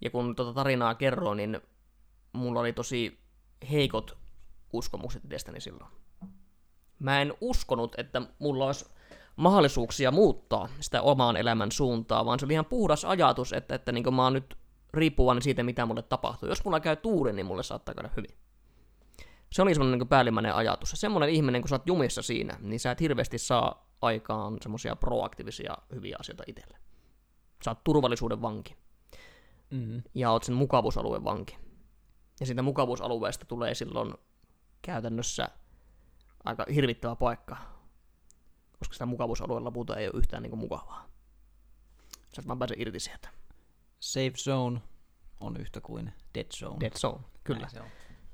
Ja 0.00 0.10
kun 0.10 0.36
tuota 0.36 0.52
tarinaa 0.52 0.94
kerroin, 0.94 1.36
niin 1.36 1.60
mulla 2.32 2.60
oli 2.60 2.72
tosi 2.72 3.18
heikot 3.70 4.18
uskomukset 4.72 5.24
itsestäni 5.24 5.60
silloin. 5.60 5.90
Mä 6.98 7.22
en 7.22 7.34
uskonut, 7.40 7.94
että 7.98 8.22
mulla 8.38 8.66
olisi 8.66 8.84
mahdollisuuksia 9.36 10.10
muuttaa 10.10 10.68
sitä 10.80 11.02
omaan 11.02 11.36
elämän 11.36 11.72
suuntaa, 11.72 12.24
vaan 12.24 12.38
se 12.38 12.44
oli 12.44 12.52
ihan 12.52 12.64
puhdas 12.64 13.04
ajatus, 13.04 13.52
että, 13.52 13.74
että 13.74 13.92
niin 13.92 14.14
mä 14.14 14.24
oon 14.24 14.32
nyt 14.32 14.58
riippuvainen 14.94 15.42
siitä, 15.42 15.62
mitä 15.62 15.86
mulle 15.86 16.02
tapahtuu. 16.02 16.48
Jos 16.48 16.64
mulla 16.64 16.80
käy 16.80 16.96
tuuri, 16.96 17.32
niin 17.32 17.46
mulle 17.46 17.62
saattaa 17.62 17.94
käydä 17.94 18.10
hyvin. 18.16 18.30
Se 19.52 19.62
oli 19.62 19.74
semmoinen 19.74 19.98
niin 19.98 20.08
päällimmäinen 20.08 20.54
ajatus. 20.54 20.92
semmoinen 20.94 21.30
ihminen, 21.30 21.62
kun 21.62 21.68
sä 21.68 21.74
oot 21.74 21.86
jumissa 21.86 22.22
siinä, 22.22 22.58
niin 22.60 22.80
sä 22.80 22.90
et 22.90 23.00
hirveästi 23.00 23.38
saa 23.38 23.89
aikaan 24.02 24.56
semmoisia 24.62 24.96
proaktiivisia 24.96 25.76
hyviä 25.94 26.16
asioita 26.20 26.42
itselle. 26.46 26.78
Sä 27.64 27.70
oot 27.70 27.84
turvallisuuden 27.84 28.42
vanki. 28.42 28.76
Mm. 29.70 30.02
Ja 30.14 30.30
oot 30.30 30.42
sen 30.42 30.54
mukavuusalueen 30.54 31.24
vanki. 31.24 31.56
Ja 32.40 32.46
siitä 32.46 32.62
mukavuusalueesta 32.62 33.44
tulee 33.44 33.74
silloin 33.74 34.14
käytännössä 34.82 35.48
aika 36.44 36.66
hirvittävä 36.74 37.16
paikka, 37.16 37.56
koska 38.78 38.92
sitä 38.92 39.06
mukavuusalueella 39.06 39.70
puhuta 39.70 39.96
ei 39.96 40.06
ole 40.06 40.18
yhtään 40.18 40.42
niin 40.42 40.50
kuin 40.50 40.60
mukavaa. 40.60 41.08
Sä 42.34 42.40
et 42.42 42.48
vaan 42.48 42.58
pääse 42.58 42.74
irti 42.78 43.00
sieltä. 43.00 43.28
Safe 44.00 44.32
zone 44.36 44.80
on 45.40 45.56
yhtä 45.56 45.80
kuin 45.80 46.12
dead 46.34 46.46
zone. 46.54 46.80
Dead 46.80 46.98
zone, 46.98 47.20
kyllä. 47.44 47.68
se 47.68 47.80
on. 47.80 47.86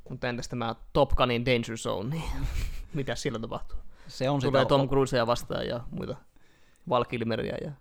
Mutta 0.08 0.28
entäs 0.28 0.48
tämä 0.48 0.74
Top 0.92 1.10
Gunin 1.10 1.46
Danger 1.46 1.76
Zone, 1.76 2.08
niin 2.08 2.30
mitä 2.94 3.14
sillä 3.14 3.38
tapahtuu? 3.38 3.78
Se 4.08 4.30
on 4.30 4.40
Tulee 4.40 4.64
Tom 4.64 4.88
Cruisea 4.88 5.26
vastaan 5.26 5.66
ja 5.66 5.80
muita 5.90 6.16
Valkilmeriä 6.88 7.56
ja 7.64 7.72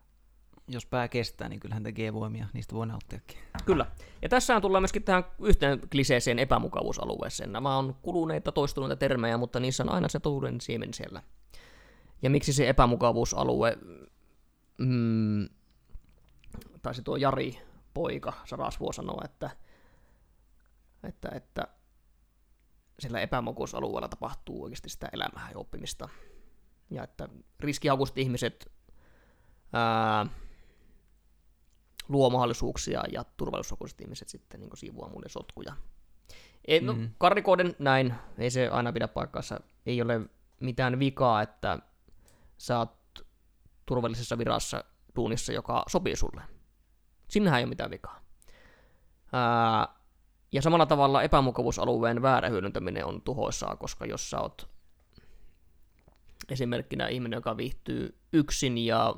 jos 0.67 0.85
pää 0.85 1.07
kestää, 1.07 1.49
niin 1.49 1.59
kyllähän 1.59 1.83
tekee 1.83 2.13
voimia, 2.13 2.47
niistä 2.53 2.75
voi 2.75 2.87
nauttiakin. 2.87 3.37
Kyllä. 3.65 3.85
Ja 4.21 4.29
tässä 4.29 4.61
tullaan 4.61 4.81
myöskin 4.81 5.03
tähän 5.03 5.23
yhteen 5.39 5.81
kliseeseen 5.91 6.39
epämukavuusalueeseen. 6.39 7.51
Nämä 7.51 7.77
on 7.77 7.95
kuluneita, 8.01 8.51
toistuneita 8.51 8.95
termejä, 8.95 9.37
mutta 9.37 9.59
niissä 9.59 9.83
on 9.83 9.89
aina 9.89 10.09
se 10.09 10.19
totuuden 10.19 10.61
siemen 10.61 10.93
siellä. 10.93 11.23
Ja 12.21 12.29
miksi 12.29 12.53
se 12.53 12.69
epämukavuusalue, 12.69 13.77
mm, 14.77 15.49
taisi 16.81 17.01
tuo 17.01 17.15
Jari 17.15 17.57
poika 17.93 18.33
Sarasvuo 18.45 18.91
sanoa, 18.91 19.21
että, 19.25 19.49
että, 21.03 21.29
että 21.33 21.67
sillä 22.99 23.19
epämukavuusalueella 23.19 24.07
tapahtuu 24.07 24.63
oikeasti 24.63 24.89
sitä 24.89 25.09
elämää 25.13 25.49
ja 25.51 25.57
oppimista. 25.57 26.09
Ja 26.89 27.03
että 27.03 27.29
riskihakuiset 27.59 28.17
ihmiset 28.17 28.71
ää, 29.73 30.25
luo 32.07 32.29
mahdollisuuksia 32.29 33.03
ja 33.11 33.23
turvallisuushakuiset 33.37 34.01
ihmiset 34.01 34.29
sitten 34.29 34.59
niin 34.59 34.69
siivoaa 34.73 35.09
muille 35.09 35.29
sotkuja. 35.29 35.75
Ei, 36.67 36.81
no, 36.81 36.93
mm. 36.93 37.09
karrikoiden 37.17 37.75
näin, 37.79 38.13
ei 38.37 38.49
se 38.49 38.67
aina 38.67 38.93
pidä 38.93 39.07
paikkaansa. 39.07 39.59
Ei 39.85 40.01
ole 40.01 40.21
mitään 40.59 40.99
vikaa, 40.99 41.41
että 41.41 41.79
sä 42.57 42.79
oot 42.79 43.25
turvallisessa 43.85 44.37
virassa 44.37 44.83
tuunissa, 45.13 45.53
joka 45.53 45.83
sopii 45.87 46.15
sulle. 46.15 46.41
Sinnehän 47.27 47.59
ei 47.59 47.63
ole 47.63 47.69
mitään 47.69 47.91
vikaa. 47.91 48.21
Ää, 49.33 49.94
ja 50.55 50.61
samalla 50.61 50.85
tavalla 50.85 51.23
epämukavuusalueen 51.23 52.21
väärä 52.21 52.49
hyödyntäminen 52.49 53.05
on 53.05 53.21
tuhoisaa, 53.21 53.75
koska 53.75 54.05
jos 54.05 54.29
sä 54.29 54.41
oot 54.41 54.69
esimerkkinä 56.49 57.07
ihminen, 57.07 57.37
joka 57.37 57.57
viihtyy 57.57 58.19
yksin 58.33 58.77
ja 58.77 59.15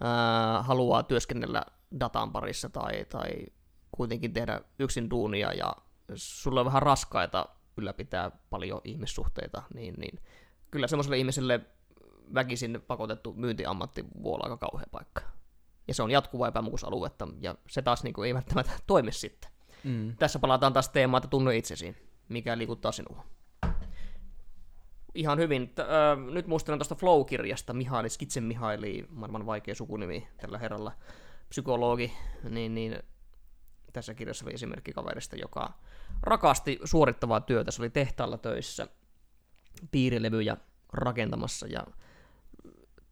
ää, 0.00 0.62
haluaa 0.62 1.02
työskennellä 1.02 1.62
datan 2.00 2.32
parissa 2.32 2.68
tai, 2.68 3.04
tai 3.04 3.32
kuitenkin 3.92 4.32
tehdä 4.32 4.60
yksin 4.78 5.10
duunia 5.10 5.52
ja 5.52 5.74
sulla 6.14 6.60
on 6.60 6.66
vähän 6.66 6.82
raskaita 6.82 7.48
ylläpitää 7.76 8.30
paljon 8.50 8.80
ihmissuhteita, 8.84 9.62
niin, 9.74 9.94
niin 9.98 10.20
kyllä 10.70 10.86
semmoiselle 10.86 11.18
ihmiselle 11.18 11.60
väkisin 12.34 12.82
pakotettu 12.86 13.32
myyntiammatti 13.32 14.04
voi 14.22 14.34
olla 14.34 14.44
aika 14.44 14.56
kauhea 14.56 14.86
paikka. 14.90 15.22
Ja 15.88 15.94
se 15.94 16.02
on 16.02 16.10
jatkuvaa 16.10 16.48
epämukusaluetta, 16.48 17.28
ja 17.40 17.54
se 17.70 17.82
taas 17.82 18.04
niin 18.04 18.14
kuin, 18.14 18.26
ei 18.26 18.34
välttämättä 18.34 18.72
toimi 18.86 19.12
sitten. 19.12 19.53
Mm. 19.84 20.16
Tässä 20.16 20.38
palataan 20.38 20.72
taas 20.72 20.88
teemaan, 20.88 21.18
että 21.18 21.28
tunne 21.28 21.56
itsesi, 21.56 21.96
mikä 22.28 22.58
liikuttaa 22.58 22.92
sinua. 22.92 23.24
Ihan 25.14 25.38
hyvin. 25.38 25.68
T- 25.68 25.78
äh, 25.78 25.86
nyt 26.32 26.46
muistelen 26.46 26.78
tuosta 26.78 26.94
Flow-kirjasta, 26.94 27.72
Mihaili, 27.72 28.08
Skitsen 28.08 28.44
Mihaili, 28.44 29.06
maailman 29.10 29.46
vaikea 29.46 29.74
sukunimi 29.74 30.28
tällä 30.36 30.58
herralla 30.58 30.92
psykologi, 31.48 32.12
niin, 32.50 32.74
niin 32.74 32.98
tässä 33.92 34.14
kirjassa 34.14 34.44
oli 34.44 34.54
esimerkki 34.54 34.92
kaverista, 34.92 35.36
joka 35.36 35.72
rakasti 36.22 36.78
suorittavaa 36.84 37.40
työtä. 37.40 37.70
Se 37.70 37.82
oli 37.82 37.90
tehtaalla 37.90 38.38
töissä 38.38 38.88
piirilevyjä 39.90 40.56
rakentamassa 40.92 41.66
ja 41.66 41.86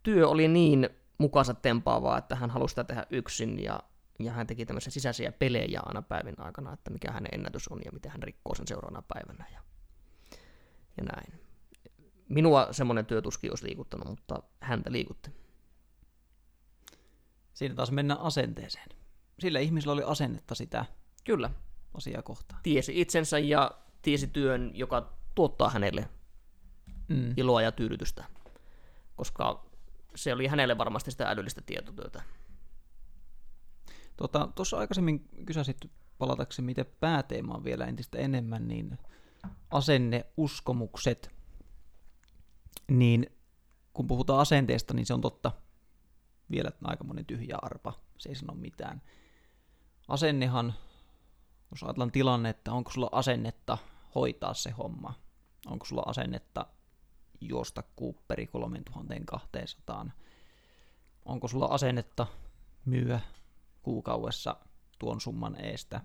työ 0.03 0.29
oli 0.29 0.47
niin 0.47 0.89
mukansa 1.17 1.53
tempaavaa, 1.53 2.17
että 2.17 2.35
hän 2.35 2.49
halusi 2.49 2.71
sitä 2.71 2.83
tehdä 2.83 3.05
yksin 3.09 3.63
ja, 3.63 3.79
ja 4.25 4.31
hän 4.31 4.47
teki 4.47 4.65
tämmöisiä 4.65 4.91
sisäisiä 4.91 5.31
pelejä 5.31 5.79
aina 5.85 6.01
päivän 6.01 6.35
aikana, 6.37 6.73
että 6.73 6.91
mikä 6.91 7.11
hänen 7.11 7.29
ennätys 7.33 7.67
on 7.67 7.79
ja 7.85 7.91
miten 7.91 8.11
hän 8.11 8.23
rikkoo 8.23 8.55
sen 8.55 8.67
seuraavana 8.67 9.03
päivänä 9.07 9.45
ja, 9.53 9.59
ja 10.97 11.03
näin. 11.03 11.41
Minua 12.29 12.67
semmoinen 12.71 13.05
työtuski 13.05 13.49
olisi 13.49 13.65
liikuttanut, 13.65 14.07
mutta 14.07 14.43
häntä 14.59 14.91
liikutti. 14.91 15.29
Siinä 17.53 17.75
taas 17.75 17.91
mennään 17.91 18.19
asenteeseen. 18.19 18.89
Sillä 19.39 19.59
ihmisellä 19.59 19.93
oli 19.93 20.03
asennetta 20.03 20.55
sitä 20.55 20.85
Kyllä. 21.23 21.49
asiaa 21.93 22.21
kohtaan. 22.21 22.59
Tiesi 22.63 23.01
itsensä 23.01 23.39
ja 23.39 23.71
tiesi 24.01 24.27
työn, 24.27 24.71
joka 24.73 25.13
tuottaa 25.35 25.69
hänelle 25.69 26.09
mm. 27.07 27.33
iloa 27.37 27.61
ja 27.61 27.71
tyydytystä. 27.71 28.25
Koska 29.15 29.65
se 30.15 30.33
oli 30.33 30.47
hänelle 30.47 30.77
varmasti 30.77 31.11
sitä 31.11 31.29
älyllistä 31.29 31.61
tietotyötä. 31.65 32.23
Tuossa 34.17 34.49
tota, 34.55 34.77
aikaisemmin 34.77 35.29
kysäsit 35.45 35.77
palatakseni 36.17 36.65
miten 36.65 36.85
pääteemaan 36.99 37.63
vielä 37.63 37.85
entistä 37.85 38.17
enemmän, 38.17 38.67
niin 38.67 38.97
asenne, 39.71 40.25
uskomukset, 40.37 41.31
niin 42.87 43.25
kun 43.93 44.07
puhutaan 44.07 44.39
asenteesta, 44.39 44.93
niin 44.93 45.05
se 45.05 45.13
on 45.13 45.21
totta. 45.21 45.51
Vielä 46.51 46.71
aikamoinen 46.83 47.25
tyhjä 47.25 47.57
arpa, 47.61 47.93
se 48.17 48.29
ei 48.29 48.35
sano 48.35 48.53
mitään. 48.53 49.01
Asennehan, 50.07 50.73
jos 51.71 51.83
ajatellaan 51.83 52.11
tilanne, 52.11 52.49
että 52.49 52.71
onko 52.71 52.91
sulla 52.91 53.09
asennetta 53.11 53.77
hoitaa 54.15 54.53
se 54.53 54.71
homma, 54.71 55.13
onko 55.65 55.85
sulla 55.85 56.03
asennetta 56.05 56.65
juosta 57.41 57.83
Cooperi 57.99 58.47
3200, 58.47 60.05
onko 61.25 61.47
sulla 61.47 61.65
asennetta 61.65 62.27
myyä 62.85 63.19
kuukaudessa 63.83 64.55
tuon 64.99 65.21
summan 65.21 65.65
eestä, 65.65 66.01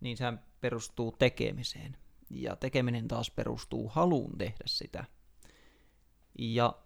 niin 0.00 0.16
se 0.16 0.24
perustuu 0.60 1.12
tekemiseen. 1.12 1.96
Ja 2.30 2.56
tekeminen 2.56 3.08
taas 3.08 3.30
perustuu 3.30 3.88
haluun 3.88 4.38
tehdä 4.38 4.64
sitä. 4.66 5.04
Ja 6.38 6.76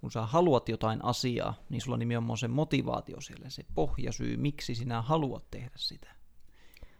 kun 0.00 0.12
sä 0.12 0.26
haluat 0.26 0.68
jotain 0.68 1.04
asiaa, 1.04 1.54
niin 1.68 1.80
sulla 1.80 1.94
on 1.94 1.98
nimenomaan 1.98 2.38
se 2.38 2.48
motivaatio 2.48 3.20
siellä, 3.20 3.50
se 3.50 3.64
pohjasyy, 3.74 4.36
miksi 4.36 4.74
sinä 4.74 5.02
haluat 5.02 5.50
tehdä 5.50 5.70
sitä. 5.76 6.14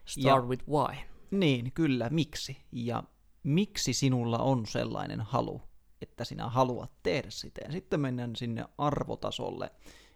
Start 0.04 0.42
ja, 0.42 0.48
with 0.48 0.68
why. 0.68 0.96
Niin, 1.30 1.72
kyllä, 1.72 2.10
miksi. 2.10 2.56
Ja 2.72 3.02
miksi 3.42 3.92
sinulla 3.92 4.38
on 4.38 4.66
sellainen 4.66 5.20
halu, 5.20 5.62
että 6.02 6.24
sinä 6.24 6.48
haluat 6.48 6.92
tehdä 7.02 7.30
sitä. 7.30 7.60
Ja 7.64 7.72
sitten 7.72 8.00
mennään 8.00 8.36
sinne 8.36 8.64
arvotasolle. 8.78 9.70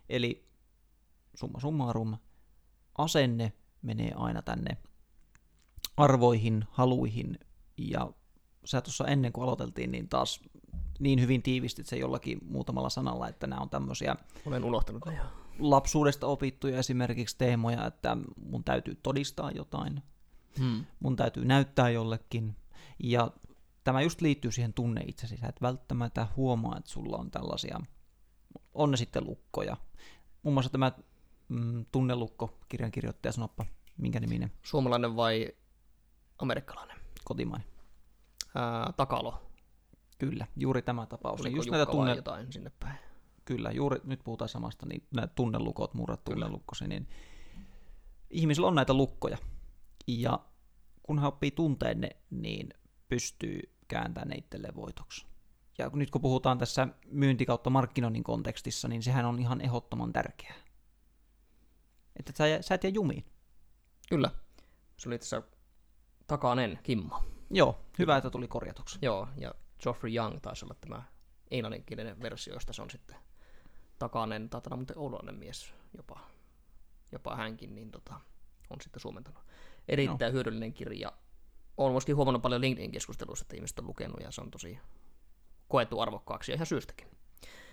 Eli 0.08 0.48
summa 1.34 1.60
summarum, 1.60 2.16
asenne 3.02 3.52
menee 3.82 4.12
aina 4.16 4.42
tänne 4.42 4.76
arvoihin, 5.96 6.64
haluihin, 6.70 7.38
ja 7.78 8.12
sä 8.64 8.80
tuossa 8.80 9.06
ennen 9.06 9.32
kuin 9.32 9.44
aloiteltiin, 9.44 9.92
niin 9.92 10.08
taas 10.08 10.40
niin 10.98 11.20
hyvin 11.20 11.42
tiivistit 11.42 11.86
se 11.86 11.96
jollakin 11.96 12.38
muutamalla 12.44 12.90
sanalla, 12.90 13.28
että 13.28 13.46
nämä 13.46 13.60
on 13.60 13.70
tämmöisiä 13.70 14.16
Olen 14.46 14.64
unohtanut 14.64 15.06
ne 15.06 15.18
lapsuudesta 15.58 16.26
opittuja 16.26 16.78
esimerkiksi 16.78 17.38
teemoja, 17.38 17.86
että 17.86 18.16
mun 18.36 18.64
täytyy 18.64 18.94
todistaa 19.02 19.50
jotain, 19.50 20.02
hmm. 20.58 20.84
mun 21.00 21.16
täytyy 21.16 21.44
näyttää 21.44 21.90
jollekin, 21.90 22.56
ja 22.98 23.30
tämä 23.84 24.02
just 24.02 24.20
liittyy 24.20 24.52
siihen 24.52 24.72
tunne 24.72 25.00
itsesi. 25.00 25.36
Sä 25.36 25.46
et 25.46 25.62
välttämättä 25.62 26.26
huomaa, 26.36 26.76
että 26.78 26.90
sulla 26.90 27.16
on 27.16 27.30
tällaisia, 27.30 27.80
on 28.74 28.90
ne 28.90 28.96
sitten 28.96 29.26
lukkoja. 29.26 29.76
Muun 30.42 30.54
muassa 30.54 30.72
tämä 30.72 30.92
mm, 31.50 31.86
tunnelukko, 31.92 32.58
kirjan 32.68 32.90
kirjoittaja, 32.90 33.32
sanoppa, 33.32 33.66
minkä 33.98 34.20
niminen, 34.20 34.52
Suomalainen 34.62 35.16
vai 35.16 35.48
amerikkalainen? 36.38 36.96
kotimainen. 37.24 37.68
Ää, 38.54 38.92
takalo. 38.96 39.42
Kyllä, 40.18 40.46
juuri 40.56 40.82
tämä 40.82 41.06
tapaus. 41.06 41.40
Oliko 41.40 41.56
Just 41.56 41.66
Jukka 41.66 41.76
näitä 41.76 41.92
tunne, 41.92 42.14
jotain 42.14 42.52
sinne 42.52 42.72
päin? 42.80 42.98
kyllä, 43.44 43.70
juuri 43.70 44.00
nyt 44.04 44.20
puhutaan 44.24 44.48
samasta, 44.48 44.86
niin 44.86 45.06
nämä 45.14 45.26
tunnelukot, 45.26 45.94
murrat 45.94 46.24
tunnelukkosi, 46.24 46.88
niin 46.88 47.08
ihmisillä 48.30 48.68
on 48.68 48.74
näitä 48.74 48.94
lukkoja. 48.94 49.38
Ja 50.06 50.40
kun 51.02 51.18
hän 51.18 51.28
oppii 51.28 51.50
tunteen 51.50 52.00
ne, 52.00 52.10
niin 52.30 52.68
pystyy 53.08 53.60
kääntämään 53.88 54.28
ne 54.28 54.36
itselleen 54.36 54.74
voitoksi. 54.74 55.26
Ja 55.78 55.90
nyt 55.94 56.10
kun 56.10 56.20
puhutaan 56.20 56.58
tässä 56.58 56.88
myynti 57.10 57.46
kautta 57.46 57.70
markkinoinnin 57.70 58.24
kontekstissa, 58.24 58.88
niin 58.88 59.02
sehän 59.02 59.24
on 59.24 59.38
ihan 59.38 59.60
ehdottoman 59.60 60.12
tärkeää. 60.12 60.54
Että 62.20 62.32
sä, 62.36 62.44
sä 62.60 62.74
et 62.74 62.84
jää 62.84 62.90
jumiin. 62.90 63.24
Kyllä. 64.08 64.30
Se 64.96 65.08
oli 65.08 65.18
tässä 65.18 65.42
Takanen 66.26 66.78
Kimmo. 66.82 67.22
Joo, 67.50 67.80
hyvä, 67.98 68.16
että 68.16 68.30
tuli 68.30 68.48
korjatuksi. 68.48 68.98
Joo, 69.02 69.28
ja 69.36 69.54
Geoffrey 69.82 70.14
Young 70.14 70.38
taisi 70.42 70.64
olla 70.64 70.74
tämä 70.80 71.02
englanninkielinen 71.50 72.22
versio, 72.22 72.54
josta 72.54 72.72
se 72.72 72.82
on 72.82 72.90
sitten 72.90 73.16
Takanen, 73.98 74.50
taitaa 74.50 74.68
olla 74.70 74.76
muuten 74.76 74.98
oululainen 74.98 75.34
mies 75.34 75.74
jopa, 75.96 76.20
jopa 77.12 77.36
hänkin, 77.36 77.74
niin 77.74 77.90
tota, 77.90 78.20
on 78.70 78.80
sitten 78.80 79.00
suomentanut. 79.00 79.42
Erittäin 79.88 80.30
no. 80.30 80.32
hyödyllinen 80.32 80.72
kirja. 80.72 81.12
Olen 81.76 81.92
myöskin 81.92 82.16
huomannut 82.16 82.42
paljon 82.42 82.60
LinkedIn-keskusteluissa, 82.60 83.44
että 83.44 83.56
ihmiset 83.56 83.78
on 83.78 83.86
lukenut, 83.86 84.20
ja 84.20 84.30
se 84.30 84.40
on 84.40 84.50
tosi 84.50 84.78
koettu 85.68 86.00
arvokkaaksi, 86.00 86.52
ja 86.52 86.54
ihan 86.54 86.66
syystäkin. 86.66 87.08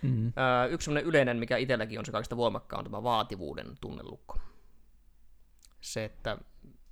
Mm. 0.02 0.26
Öö, 0.26 0.66
yksi 0.70 0.84
sellainen 0.84 1.08
yleinen, 1.08 1.36
mikä 1.36 1.56
itselläkin 1.56 1.98
on 1.98 2.06
se 2.06 2.12
kaikista 2.12 2.36
voimakkaan, 2.36 2.80
on 2.80 2.84
tämä 2.84 3.02
vaativuuden 3.02 3.78
tunnelukko. 3.80 4.38
Se, 5.80 6.04
että 6.04 6.38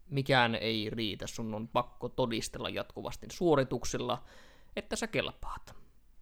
mikään 0.09 0.54
ei 0.54 0.90
riitä, 0.90 1.26
sun 1.26 1.54
on 1.54 1.68
pakko 1.68 2.09
todistella 2.09 2.68
jatkuvasti 2.68 3.26
suorituksilla, 3.33 4.25
että 4.76 4.97
sä 4.97 5.06
kelpaat. 5.06 5.75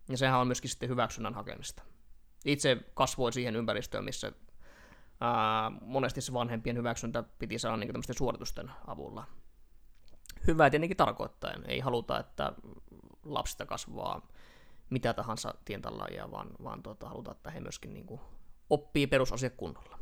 Ja 0.08 0.16
sehän 0.16 0.40
on 0.40 0.46
myöskin 0.46 0.70
sitten 0.70 0.88
hyväksynnän 0.88 1.34
hakemista. 1.34 1.82
Itse 2.44 2.76
kasvoin 2.94 3.32
siihen 3.32 3.56
ympäristöön, 3.56 4.04
missä 4.04 4.32
ää, 5.20 5.70
monesti 5.80 6.20
se 6.20 6.32
vanhempien 6.32 6.76
hyväksyntä 6.76 7.24
piti 7.38 7.58
saada 7.58 7.76
niin 7.76 7.88
tämmöisten 7.88 8.18
suoritusten 8.18 8.70
avulla. 8.86 9.26
Hyvää 10.46 10.70
tietenkin 10.70 10.96
tarkoittaen. 10.96 11.64
Ei 11.66 11.80
haluta, 11.80 12.20
että 12.20 12.52
lapsista 13.24 13.66
kasvaa 13.66 14.28
mitä 14.90 15.14
tahansa 15.14 15.54
tientalajia, 15.64 16.30
vaan, 16.30 16.50
vaan 16.64 16.82
tuota, 16.82 17.08
halutaan, 17.08 17.36
että 17.36 17.50
he 17.50 17.60
myöskin 17.60 17.94
niin 17.94 18.06
kuin, 18.06 18.20
oppii 18.70 19.06
perusasiat 19.06 19.54
kunnolla. 19.56 19.98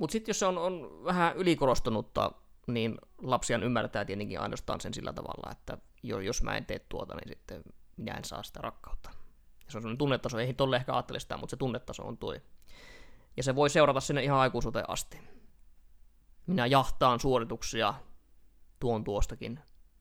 Mutta 0.00 0.12
sitten 0.12 0.30
jos 0.30 0.38
se 0.38 0.46
on, 0.46 0.58
on 0.58 1.04
vähän 1.04 1.36
ylikorostunutta, 1.36 2.32
niin 2.66 2.98
lapsian 3.18 3.62
ymmärtää 3.62 4.04
tietenkin 4.04 4.40
ainoastaan 4.40 4.80
sen 4.80 4.94
sillä 4.94 5.12
tavalla, 5.12 5.50
että 5.50 5.78
jo, 6.02 6.20
jos 6.20 6.42
mä 6.42 6.56
en 6.56 6.66
tee 6.66 6.78
tuota, 6.78 7.14
niin 7.14 7.28
sitten 7.28 7.62
minä 7.96 8.14
en 8.14 8.24
saa 8.24 8.42
sitä 8.42 8.60
rakkautta. 8.60 9.10
Ja 9.64 9.72
se 9.72 9.78
on 9.78 9.82
sellainen 9.82 9.98
tunnetaso, 9.98 10.38
ei 10.38 10.54
tolle 10.54 10.76
ehkä 10.76 10.92
ajattele 10.92 11.20
sitä, 11.20 11.36
mutta 11.36 11.50
se 11.50 11.56
tunnetaso 11.56 12.02
on 12.02 12.18
tuo. 12.18 12.34
Ja 13.36 13.42
se 13.42 13.54
voi 13.54 13.70
seurata 13.70 14.00
sinne 14.00 14.24
ihan 14.24 14.38
aikuisuuteen 14.38 14.90
asti. 14.90 15.20
Minä 16.46 16.66
jahtaan 16.66 17.20
suorituksia 17.20 17.94
tuon 18.80 19.04
tuostakin, 19.04 19.60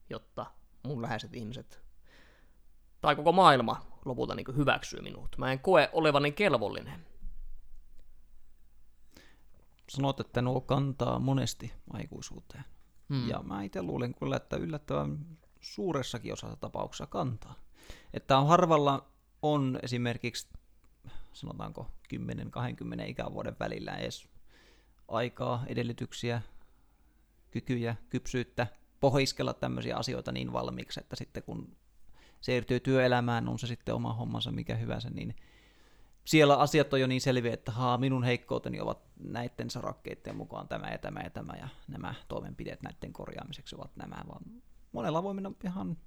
jotta 0.10 0.46
mun 0.84 1.02
läheiset 1.02 1.36
ihmiset 1.36 1.84
tai 3.02 3.16
koko 3.16 3.32
maailma 3.32 3.86
lopulta 4.06 4.36
niin 4.36 4.56
hyväksyy 4.56 5.02
minut. 5.02 5.38
Mä 5.38 5.52
en 5.52 5.60
koe 5.60 5.90
olevani 5.94 6.32
kelvollinen. 6.32 7.06
Sanot, 9.90 10.20
että 10.20 10.42
nuo 10.42 10.62
kantaa 10.62 11.20
monesti 11.20 11.74
aikuisuuteen. 11.90 12.64
Hmm. 13.10 13.30
Ja 13.30 13.44
mä 13.44 13.64
itse 13.64 13.82
luulen 13.82 14.14
kyllä, 14.14 14.36
että 14.36 14.56
yllättävän 14.56 15.26
suuressakin 15.62 16.34
osassa 16.34 16.56
tapauksessa 16.56 17.06
kantaa. 17.06 17.56
Että 18.14 18.42
harvalla 18.42 19.06
on 19.42 19.80
esimerkiksi, 19.84 20.48
sanotaanko 21.34 21.88
10-20 22.14 22.18
ikävuoden 23.08 23.56
välillä 23.60 23.98
edes 23.98 24.28
aikaa, 25.08 25.64
edellytyksiä, 25.68 26.42
kykyjä, 27.52 27.96
kypsyyttä 28.10 28.68
pohdiskella 29.00 29.54
tämmöisiä 29.54 29.98
asioita 29.98 30.32
niin 30.32 30.54
valmiiksi, 30.54 31.00
että 31.00 31.16
sitten 31.16 31.44
kun 31.44 31.76
siirtyy 32.42 32.80
työelämään, 32.80 33.50
on 33.50 33.60
se 33.60 33.68
sitten 33.68 33.96
oma 33.96 34.14
hommansa 34.14 34.52
mikä 34.52 34.76
hyvänsä, 34.76 35.10
niin 35.10 35.36
siellä 36.26 36.58
asiat 36.58 36.94
on 36.94 37.02
jo 37.02 37.08
niin 37.08 37.22
selviä, 37.22 37.54
että 37.54 37.72
haa, 37.72 37.98
minun 37.98 38.24
heikkouteni 38.24 38.80
ovat 38.80 39.02
näiden 39.20 39.70
sarakkeiden 39.70 40.36
mukaan 40.36 40.68
tämä 40.68 40.88
ja 40.88 40.98
tämä 40.98 41.20
ja 41.24 41.30
tämä, 41.30 41.54
ja 41.60 41.68
nämä 41.88 42.14
toimenpiteet 42.28 42.82
näiden 42.82 43.14
korjaamiseksi 43.14 43.76
ovat 43.76 43.96
nämä, 43.96 44.16
vaan 44.28 44.42
monella 44.92 45.24
voi 45.24 45.34
mennä 45.34 45.52
ihan 45.64 45.98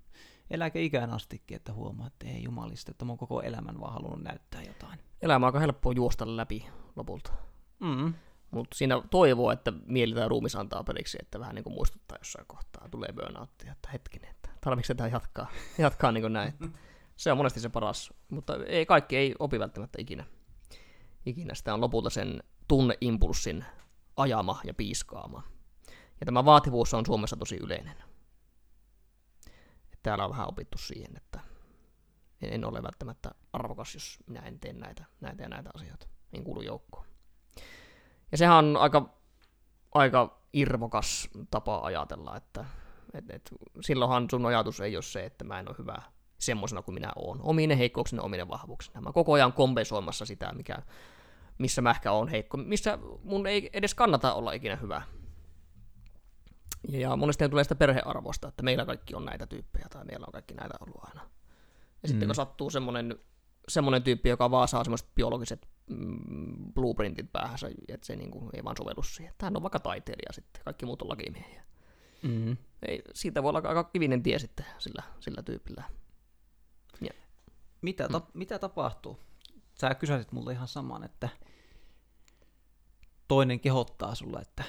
eläkeikään 0.50 1.10
astikin, 1.10 1.56
että 1.56 1.72
huomaa, 1.72 2.06
että 2.06 2.26
ei 2.26 2.42
jumalista, 2.42 2.90
että 2.90 3.04
mä 3.04 3.12
oon 3.12 3.18
koko 3.18 3.42
elämän 3.42 3.80
vaan 3.80 3.92
halunnut 3.92 4.22
näyttää 4.22 4.62
jotain. 4.62 4.98
Elämä 5.22 5.46
on 5.46 5.48
aika 5.48 5.60
helppoa 5.60 5.92
juosta 5.92 6.36
läpi 6.36 6.66
lopulta. 6.96 7.32
Mm. 7.80 8.14
Mutta 8.50 8.76
siinä 8.76 9.02
toivoo, 9.10 9.50
että 9.50 9.72
mieli 9.86 10.14
tai 10.14 10.28
ruumis 10.28 10.56
antaa 10.56 10.84
periksi, 10.84 11.18
että 11.20 11.40
vähän 11.40 11.54
niin 11.54 11.64
kuin 11.64 11.74
muistuttaa 11.74 12.18
jossain 12.18 12.46
kohtaa. 12.46 12.88
Tulee 12.88 13.12
burnouttia, 13.12 13.72
että 13.72 13.88
hetkinen, 13.92 14.33
tarvitsetko 14.64 15.02
tätä 15.02 15.14
jatkaa, 15.14 15.50
jatkaa 15.78 16.12
niin 16.12 16.22
kuin 16.22 16.32
näin. 16.32 16.54
Se 17.16 17.32
on 17.32 17.36
monesti 17.36 17.60
se 17.60 17.68
paras, 17.68 18.12
mutta 18.28 18.56
ei 18.66 18.86
kaikki 18.86 19.16
ei 19.16 19.34
opi 19.38 19.58
välttämättä 19.58 19.98
ikinä. 20.00 20.24
Ikinä 21.26 21.54
sitä 21.54 21.74
on 21.74 21.80
lopulta 21.80 22.10
sen 22.10 22.42
tunneimpulssin 22.68 23.64
ajama 24.16 24.60
ja 24.64 24.74
piiskaama. 24.74 25.42
Ja 26.20 26.26
tämä 26.26 26.44
vaativuus 26.44 26.94
on 26.94 27.06
Suomessa 27.06 27.36
tosi 27.36 27.56
yleinen. 27.56 27.96
Täällä 30.02 30.24
on 30.24 30.30
vähän 30.30 30.48
opittu 30.48 30.78
siihen, 30.78 31.16
että 31.16 31.40
en, 32.42 32.52
en 32.52 32.64
ole 32.64 32.82
välttämättä 32.82 33.30
arvokas, 33.52 33.94
jos 33.94 34.18
minä 34.26 34.40
en 34.40 34.60
tee 34.60 34.72
näitä, 34.72 35.04
näitä 35.20 35.42
ja 35.42 35.48
näitä 35.48 35.70
asioita. 35.74 36.06
En 36.32 36.44
kuulu 36.44 36.62
joukkoon. 36.62 37.06
Ja 38.32 38.38
sehän 38.38 38.56
on 38.56 38.76
aika, 38.76 39.14
aika 39.94 40.40
irvokas 40.52 41.28
tapa 41.50 41.78
ajatella, 41.78 42.36
että 42.36 42.64
et, 43.14 43.30
et, 43.30 43.50
silloinhan 43.80 44.26
sun 44.30 44.46
ajatus 44.46 44.80
ei 44.80 44.96
ole 44.96 45.02
se, 45.02 45.24
että 45.24 45.44
mä 45.44 45.60
en 45.60 45.68
ole 45.68 45.76
hyvä 45.78 45.96
semmoisena 46.38 46.82
kuin 46.82 46.94
minä 46.94 47.12
oon. 47.16 47.40
Omine 47.42 47.78
heikkouksina, 47.78 48.22
omine 48.22 48.48
vahvuuksina. 48.48 49.00
Mä 49.00 49.12
koko 49.12 49.32
ajan 49.32 49.52
kompensoimassa 49.52 50.26
sitä, 50.26 50.52
mikä, 50.52 50.76
missä 51.58 51.82
mä 51.82 51.90
ehkä 51.90 52.12
oon 52.12 52.28
heikko, 52.28 52.56
missä 52.56 52.98
mun 53.22 53.46
ei 53.46 53.70
edes 53.72 53.94
kannata 53.94 54.34
olla 54.34 54.52
ikinä 54.52 54.76
hyvä. 54.76 55.02
Ja 56.88 57.16
monesti 57.16 57.48
tulee 57.48 57.64
sitä 57.64 57.74
perhearvosta, 57.74 58.48
että 58.48 58.62
meillä 58.62 58.84
kaikki 58.86 59.14
on 59.14 59.24
näitä 59.24 59.46
tyyppejä 59.46 59.86
tai 59.90 60.04
meillä 60.04 60.26
on 60.26 60.32
kaikki 60.32 60.54
näitä 60.54 60.74
ollut 60.80 61.04
aina. 61.04 61.20
Ja 62.02 62.08
sitten 62.08 62.26
Mm. 62.26 62.28
kun 62.28 62.34
sattuu 62.34 62.70
semmoinen, 62.70 63.18
semmoinen 63.68 64.02
tyyppi, 64.02 64.28
joka 64.28 64.50
vaan 64.50 64.68
saa 64.68 64.84
semmoiset 64.84 65.08
biologiset 65.14 65.68
mm, 65.90 66.72
blueprintit 66.74 67.32
päähänsä, 67.32 67.70
että 67.88 68.06
se 68.06 68.16
niinku 68.16 68.50
ei 68.52 68.64
vaan 68.64 68.76
sovellu 68.76 69.02
siihen. 69.02 69.30
Että 69.30 69.46
hän 69.46 69.56
on 69.56 69.62
vaikka 69.62 69.80
taiteilija 69.80 70.32
sitten, 70.32 70.62
kaikki 70.64 70.86
muut 70.86 71.02
on 71.02 71.08
lakimiehiä. 71.08 71.64
Mm. 72.24 72.56
Ei, 72.88 73.02
siitä 73.14 73.42
voi 73.42 73.48
olla 73.48 73.62
aika 73.68 73.84
kivinen 73.84 74.22
tie 74.22 74.38
sitten 74.38 74.66
sillä, 74.78 75.02
sillä 75.20 75.42
tyypillä. 75.42 75.84
Mitä, 77.82 78.08
ta- 78.08 78.26
mitä 78.34 78.58
tapahtuu? 78.58 79.20
Sä 79.80 79.94
kysäsit 79.94 80.32
mulle 80.32 80.52
ihan 80.52 80.68
saman, 80.68 81.04
että 81.04 81.28
toinen 83.28 83.60
kehottaa 83.60 84.14
sulle, 84.14 84.38
että 84.38 84.64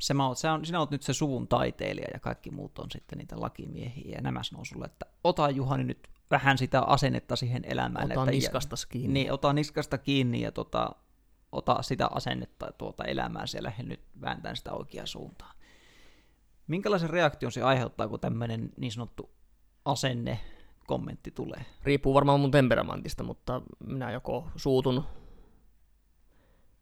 se 0.00 0.14
mä 0.14 0.26
oot, 0.26 0.38
sä 0.38 0.52
on, 0.52 0.66
sinä 0.66 0.78
oot 0.78 0.90
nyt 0.90 1.02
se 1.02 1.12
suvun 1.12 1.48
taiteilija 1.48 2.08
ja 2.14 2.20
kaikki 2.20 2.50
muut 2.50 2.78
on 2.78 2.90
sitten 2.90 3.18
niitä 3.18 3.40
lakimiehiä 3.40 4.14
ja 4.16 4.22
nämä 4.22 4.42
sanoo 4.42 4.64
sulle, 4.64 4.84
että 4.84 5.06
ota 5.24 5.50
Juhani 5.50 5.84
nyt 5.84 6.08
vähän 6.30 6.58
sitä 6.58 6.80
asennetta 6.80 7.36
siihen 7.36 7.62
elämään. 7.64 8.12
Ota 8.12 8.22
että, 8.22 8.30
niskastas 8.30 8.86
kiinni. 8.86 9.12
Niin, 9.12 9.32
ota 9.32 9.52
niskasta 9.52 9.98
kiinni 9.98 10.40
ja 10.40 10.52
tota, 10.52 10.90
ota 11.52 11.82
sitä 11.82 12.06
asennetta 12.06 12.72
tuota 12.78 13.04
elämään 13.04 13.48
siellä 13.48 13.72
ja 13.78 13.84
nyt 13.84 14.00
vääntää 14.20 14.54
sitä 14.54 14.72
oikeaan 14.72 15.06
suuntaan. 15.06 15.54
Minkälaisen 16.70 17.10
reaktion 17.10 17.52
se 17.52 17.62
aiheuttaa, 17.62 18.08
kun 18.08 18.20
tämmöinen 18.20 18.70
niin 18.76 18.92
sanottu 18.92 19.30
asenne 19.84 20.40
kommentti 20.86 21.30
tulee? 21.30 21.66
Riippuu 21.82 22.14
varmaan 22.14 22.40
mun 22.40 22.50
temperamentista, 22.50 23.22
mutta 23.22 23.62
minä 23.86 24.10
joko 24.10 24.48
suutun, 24.56 25.04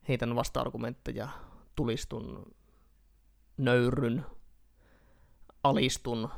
heitän 0.08 0.36
vasta-argumentteja, 0.36 1.28
tulistun, 1.76 2.56
nöyryn, 3.56 4.26
alistun, 5.64 6.28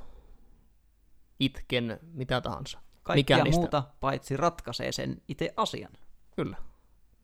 itken, 1.40 1.98
mitä 2.02 2.40
tahansa. 2.40 2.78
Kaikkia 3.02 3.36
Mikä 3.36 3.44
niistä? 3.44 3.60
muuta 3.60 3.82
paitsi 4.00 4.36
ratkaisee 4.36 4.92
sen 4.92 5.22
itse 5.28 5.54
asian. 5.56 5.92
Kyllä, 6.36 6.56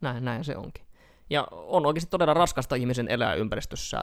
näin, 0.00 0.24
näin 0.24 0.44
se 0.44 0.56
onkin. 0.56 0.86
Ja 1.30 1.48
on 1.50 1.86
oikeasti 1.86 2.10
todella 2.10 2.34
raskasta 2.34 2.74
ihmisen 2.74 3.08
elää 3.08 3.34
ympäristössä, 3.34 4.02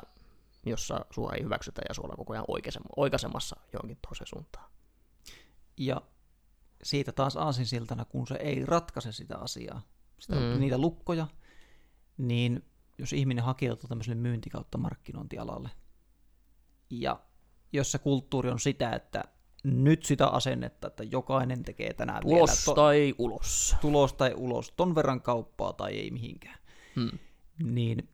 jossa 0.65 1.05
sua 1.11 1.31
ei 1.33 1.43
hyväksytä 1.43 1.81
ja 1.89 1.93
sua 1.93 2.03
ollaan 2.03 2.17
koko 2.17 2.33
ajan 2.33 2.45
oikaisemassa 2.97 3.55
johonkin 3.73 3.97
toiseen 4.07 4.27
suuntaan. 4.27 4.71
Ja 5.77 6.01
siitä 6.83 7.11
taas 7.11 7.37
aasinsiltana, 7.37 8.05
kun 8.05 8.27
se 8.27 8.35
ei 8.35 8.65
ratkaise 8.65 9.11
sitä 9.11 9.37
asiaa, 9.37 9.81
sitä, 10.19 10.35
mm. 10.35 10.59
niitä 10.59 10.77
lukkoja, 10.77 11.27
niin 12.17 12.65
jos 12.97 13.13
ihminen 13.13 13.43
hakeutuu 13.43 13.87
tämmöiselle 13.87 14.21
myynti- 14.21 14.49
kautta 14.49 14.77
markkinointialalle, 14.77 15.69
ja 16.89 17.19
jos 17.73 17.91
se 17.91 17.99
kulttuuri 17.99 18.49
on 18.49 18.59
sitä, 18.59 18.91
että 18.91 19.23
nyt 19.63 20.03
sitä 20.03 20.27
asennetta, 20.27 20.87
että 20.87 21.03
jokainen 21.03 21.63
tekee 21.63 21.93
tänään 21.93 22.21
tulos 22.21 22.49
vielä... 22.49 22.65
To- 22.65 22.73
tai 22.73 23.15
ulos. 23.17 23.75
Tulos 23.81 24.13
tai 24.13 24.33
ulos, 24.37 24.73
ton 24.77 24.95
verran 24.95 25.21
kauppaa 25.21 25.73
tai 25.73 25.99
ei 25.99 26.11
mihinkään. 26.11 26.59
Hmm. 26.95 27.19
Niin 27.63 28.09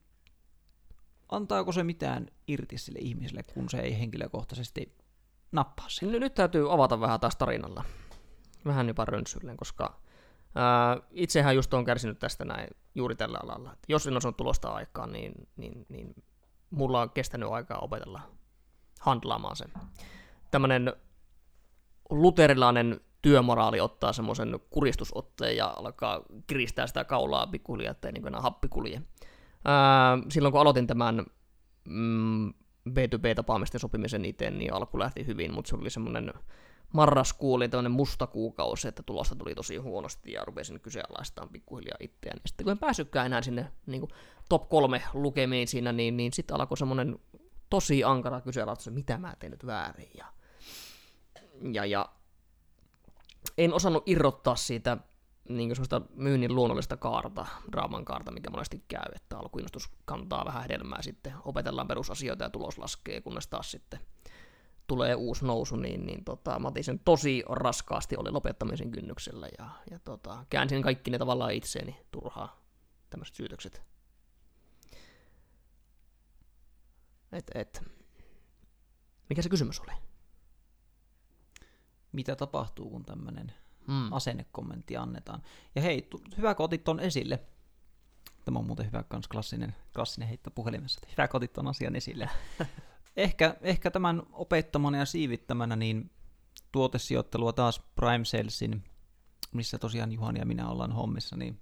antaako 1.29 1.71
se 1.71 1.83
mitään 1.83 2.27
irti 2.47 2.77
sille 2.77 2.99
ihmiselle, 3.01 3.43
kun 3.43 3.69
se 3.69 3.79
ei 3.79 3.99
henkilökohtaisesti 3.99 4.97
nappaa 5.51 5.85
sen? 5.89 6.11
Nyt 6.11 6.33
täytyy 6.33 6.73
avata 6.73 6.99
vähän 6.99 7.19
taas 7.19 7.35
tarinalla. 7.35 7.83
Vähän 8.65 8.87
jopa 8.87 9.05
röntsylleen, 9.05 9.57
koska 9.57 10.01
ää, 10.55 10.97
itsehän 11.11 11.55
just 11.55 11.73
on 11.73 11.85
kärsinyt 11.85 12.19
tästä 12.19 12.45
näin 12.45 12.67
juuri 12.95 13.15
tällä 13.15 13.39
alalla. 13.43 13.73
Et 13.73 13.79
jos 13.87 14.07
en 14.07 14.13
on 14.25 14.35
tulosta 14.35 14.69
aikaa, 14.69 15.07
niin, 15.07 15.31
niin, 15.55 15.85
niin 15.89 16.15
mulla 16.69 17.01
on 17.01 17.09
kestänyt 17.09 17.49
aikaa 17.49 17.79
opetella 17.79 18.21
handlaamaan 18.99 19.55
sen. 19.55 19.71
Tämmöinen 20.51 20.93
luterilainen 22.09 23.01
työmoraali 23.21 23.79
ottaa 23.79 24.13
semmoisen 24.13 24.59
kuristusotteen 24.69 25.57
ja 25.57 25.67
alkaa 25.67 26.21
kiristää 26.47 26.87
sitä 26.87 27.03
kaulaa 27.03 27.47
pikkuhiljaa, 27.47 27.91
ettei 27.91 28.11
niin 28.11 28.27
enää 28.27 28.41
happi 28.41 28.67
kulje. 28.67 29.01
Silloin 30.29 30.51
kun 30.51 30.61
aloitin 30.61 30.87
tämän 30.87 31.25
mm, 31.89 32.49
B2B-tapaamisten 32.89 33.79
sopimisen 33.79 34.25
itse, 34.25 34.51
niin 34.51 34.73
alku 34.73 34.99
lähti 34.99 35.27
hyvin, 35.27 35.53
mutta 35.53 35.69
se 35.69 35.75
oli 35.75 35.89
semmoinen 35.89 36.33
marraskuu 36.93 37.53
oli 37.53 37.69
tämmöinen 37.69 37.91
musta 37.91 38.27
kuukausi, 38.27 38.87
että 38.87 39.03
tulosta 39.03 39.35
tuli 39.35 39.55
tosi 39.55 39.77
huonosti 39.77 40.31
ja 40.31 40.45
rupesin 40.45 40.79
kyseenalaistamaan 40.79 41.51
pikkuhiljaa 41.51 41.97
itseään. 41.99 42.39
Ja 42.43 42.47
sitten 42.47 42.63
kun 42.63 42.71
en 42.71 42.77
päässytkään 42.77 43.25
enää 43.25 43.41
sinne 43.41 43.71
niin 43.85 44.01
kuin 44.01 44.11
top 44.49 44.69
kolme 44.69 45.01
lukemiin 45.13 45.67
siinä, 45.67 45.91
niin, 45.91 46.17
niin 46.17 46.33
sitten 46.33 46.55
alkoi 46.55 46.77
semmoinen 46.77 47.19
tosi 47.69 48.03
ankara 48.03 48.41
kyseenalaistus, 48.41 48.93
mitä 48.93 49.17
mä 49.17 49.35
teen 49.39 49.51
nyt 49.51 49.65
väärin. 49.65 50.11
Ja, 50.17 50.25
ja, 51.71 51.85
ja 51.85 52.09
en 53.57 53.73
osannut 53.73 54.03
irrottaa 54.05 54.55
siitä 54.55 54.97
niin 55.49 55.75
sellaista 55.75 56.01
myynnin 56.15 56.55
luonnollista 56.55 56.97
kaarta, 56.97 57.45
draaman 57.71 58.05
kaarta, 58.05 58.31
mikä 58.31 58.49
monesti 58.49 58.83
käy, 58.87 59.11
että 59.15 59.37
alkuinnostus 59.37 59.89
kantaa 60.05 60.45
vähän 60.45 60.61
hedelmää 60.61 61.01
sitten, 61.01 61.33
opetellaan 61.45 61.87
perusasioita 61.87 62.43
ja 62.43 62.49
tulos 62.49 62.77
laskee, 62.77 63.21
kunnes 63.21 63.47
taas 63.47 63.71
sitten 63.71 63.99
tulee 64.89 65.15
uusi 65.15 65.45
nousu, 65.45 65.75
niin, 65.75 66.05
niin 66.05 66.23
tota, 66.23 66.59
mä 66.59 66.71
sen 66.81 66.99
tosi 66.99 67.43
raskaasti, 67.49 68.17
oli 68.17 68.31
lopettamisen 68.31 68.91
kynnyksellä 68.91 69.47
ja, 69.57 69.69
ja 69.91 69.99
tota, 69.99 70.45
käänsin 70.49 70.81
kaikki 70.81 71.11
ne 71.11 71.17
tavallaan 71.17 71.53
itseeni 71.53 71.97
turhaa 72.11 72.61
tämmöiset 73.09 73.35
syytökset. 73.35 73.81
Et, 77.31 77.51
et. 77.55 77.83
Mikä 79.29 79.41
se 79.41 79.49
kysymys 79.49 79.79
oli? 79.79 79.91
Mitä 82.11 82.35
tapahtuu, 82.35 82.89
kun 82.89 83.05
tämmöinen 83.05 83.53
mm. 83.89 84.13
asennekommentti 84.13 84.97
annetaan? 84.97 85.41
Ja 85.75 85.81
hei, 85.81 86.01
tu- 86.01 86.23
hyvä 86.37 86.55
kun 86.55 86.63
otit 86.63 86.83
ton 86.83 86.99
esille. 86.99 87.39
Tämä 88.45 88.59
on 88.59 88.65
muuten 88.65 88.85
hyvä 88.85 89.03
kans 89.03 89.27
klassinen, 89.27 89.75
klassinen 89.95 90.27
heitto 90.27 90.51
puhelimessa. 90.51 91.01
Hyvä 91.11 91.27
kun 91.27 91.37
otit 91.37 91.53
ton 91.53 91.67
asian 91.67 91.95
esille. 91.95 92.29
ehkä, 93.17 93.55
ehkä 93.61 93.91
tämän 93.91 94.23
opettamana 94.31 94.97
ja 94.97 95.05
siivittämänä 95.05 95.75
niin 95.75 96.11
tuotesijoittelua 96.71 97.53
taas 97.53 97.79
Prime 97.95 98.25
Salesin, 98.25 98.83
missä 99.53 99.77
tosiaan 99.77 100.11
Juhani 100.11 100.39
ja 100.39 100.45
minä 100.45 100.69
ollaan 100.69 100.91
hommissa, 100.91 101.37
niin 101.37 101.59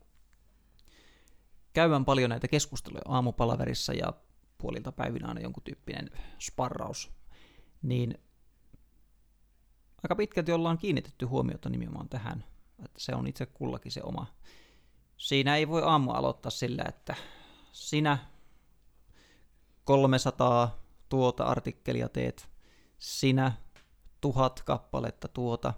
käydään 1.74 2.06
paljon 2.06 2.30
näitä 2.30 2.48
keskusteluja 2.48 3.02
aamupalaverissa 3.06 3.94
ja 3.94 4.13
puolilta 4.58 4.92
päivinä 4.92 5.28
aina 5.28 5.42
jonkun 5.42 5.63
tyyppinen 5.63 6.10
sparraus, 6.40 7.12
niin 7.82 8.18
aika 10.03 10.15
pitkälti 10.15 10.51
ollaan 10.51 10.77
kiinnitetty 10.77 11.25
huomiota 11.25 11.69
nimenomaan 11.69 12.10
tähän, 12.10 12.43
että 12.86 12.99
se 12.99 13.15
on 13.15 13.27
itse 13.27 13.45
kullakin 13.45 13.91
se 13.91 14.01
oma. 14.03 14.25
Siinä 15.17 15.55
ei 15.55 15.67
voi 15.67 15.83
aamu 15.83 16.12
aloittaa 16.12 16.51
sillä, 16.51 16.83
että 16.88 17.15
sinä 17.71 18.17
300 19.83 20.79
tuota 21.10 21.43
artikkelia 21.43 22.10
teet, 22.10 22.49
sinä 22.99 23.51
tuhat 24.21 24.63
kappaletta 24.63 25.27
tuota, 25.27 25.73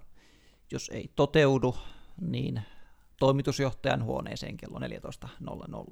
jos 0.71 0.89
ei 0.93 1.11
toteudu, 1.15 1.75
niin 2.21 2.61
toimitusjohtajan 3.19 4.03
huoneeseen 4.03 4.57
kello 4.57 4.79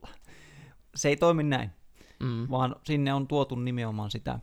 14.00. 0.04 0.10
Se 0.96 1.10
ei 1.10 1.18
toimi 1.18 1.44
näin 1.44 1.70
mm. 2.20 2.48
vaan 2.50 2.76
sinne 2.84 3.14
on 3.14 3.28
tuotu 3.28 3.56
nimenomaan 3.56 4.12
sitä 4.12 4.40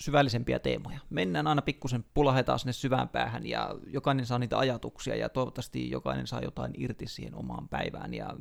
syvällisempiä 0.00 0.58
teemoja. 0.58 1.00
Mennään 1.10 1.46
aina 1.46 1.62
pikkusen 1.62 2.04
pulahetaan 2.14 2.58
sinne 2.58 2.72
syvään 2.72 3.08
päähän 3.08 3.46
ja 3.46 3.74
jokainen 3.86 4.26
saa 4.26 4.38
niitä 4.38 4.58
ajatuksia 4.58 5.16
ja 5.16 5.28
toivottavasti 5.28 5.90
jokainen 5.90 6.26
saa 6.26 6.40
jotain 6.40 6.72
irti 6.76 7.06
siihen 7.06 7.34
omaan 7.34 7.68
päivään. 7.68 8.14
Ja 8.14 8.36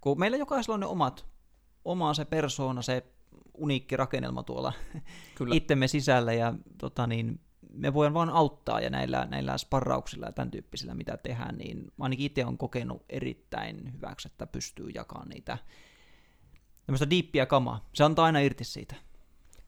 kun 0.00 0.20
meillä 0.20 0.36
jokaisella 0.36 0.74
on 0.74 0.80
ne 0.80 0.86
omat, 0.86 1.26
oma 1.84 2.14
se 2.14 2.24
persoona, 2.24 2.82
se 2.82 3.06
uniikki 3.54 3.96
rakennelma 3.96 4.42
tuolla 4.42 4.72
Kyllä. 5.34 5.54
itsemme 5.54 5.88
sisällä 5.88 6.32
ja 6.32 6.54
tota 6.78 7.06
niin, 7.06 7.40
me 7.72 7.94
voidaan 7.94 8.14
vaan 8.14 8.30
auttaa 8.30 8.80
ja 8.80 8.90
näillä, 8.90 9.26
näillä 9.30 9.58
sparrauksilla 9.58 10.26
ja 10.26 10.32
tämän 10.32 10.50
tyyppisillä, 10.50 10.94
mitä 10.94 11.16
tehdään, 11.16 11.58
niin 11.58 11.92
ainakin 12.00 12.26
itse 12.26 12.44
on 12.44 12.58
kokenut 12.58 13.04
erittäin 13.08 13.92
hyväksi, 13.92 14.28
että 14.28 14.46
pystyy 14.46 14.88
jakamaan 14.94 15.28
niitä 15.28 15.58
tämmöistä 16.86 17.10
diippiä 17.10 17.46
kamaa. 17.46 17.88
Se 17.92 18.04
antaa 18.04 18.24
aina 18.24 18.38
irti 18.38 18.64
siitä. 18.64 18.94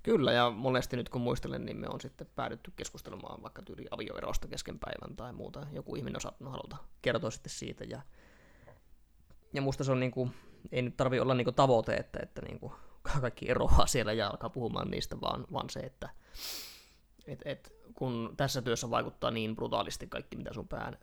Kyllä, 0.08 0.32
ja 0.32 0.50
monesti 0.50 0.96
nyt 0.96 1.08
kun 1.08 1.20
muistelen, 1.20 1.64
niin 1.64 1.76
me 1.76 1.86
on 1.88 2.00
sitten 2.00 2.26
päädytty 2.36 2.72
keskustelemaan 2.76 3.42
vaikka 3.42 3.62
tyyli 3.62 3.86
avioerosta 3.90 4.48
kesken 4.48 4.78
päivän 4.78 5.16
tai 5.16 5.32
muuta. 5.32 5.66
Joku 5.72 5.96
ihminen 5.96 6.16
on 6.16 6.20
saattanut 6.20 6.52
haluta 6.52 6.76
kertoa 7.02 7.30
sitten 7.30 7.50
siitä. 7.50 7.84
Ja, 7.84 8.02
ja 9.52 9.62
musta 9.62 9.84
se 9.84 9.92
on 9.92 10.00
niin 10.00 10.10
kuin, 10.10 10.30
ei 10.72 10.82
nyt 10.82 10.96
tarvi 10.96 11.20
olla 11.20 11.34
niin 11.34 11.44
kuin 11.44 11.54
tavoite, 11.54 11.94
että, 11.94 12.18
että 12.22 12.42
niin 12.42 12.60
kuin 12.60 12.72
kaikki 13.20 13.50
eroaa 13.50 13.86
siellä 13.86 14.12
ja 14.12 14.28
alkaa 14.28 14.50
puhumaan 14.50 14.90
niistä, 14.90 15.20
vaan, 15.20 15.46
vaan 15.52 15.70
se, 15.70 15.80
että 15.80 16.08
et, 17.26 17.42
et, 17.44 17.74
kun 17.94 18.34
tässä 18.36 18.62
työssä 18.62 18.90
vaikuttaa 18.90 19.30
niin 19.30 19.56
brutaalisti 19.56 20.06
kaikki, 20.06 20.36
mitä 20.36 20.54
sun 20.54 20.68
pään 20.68 20.98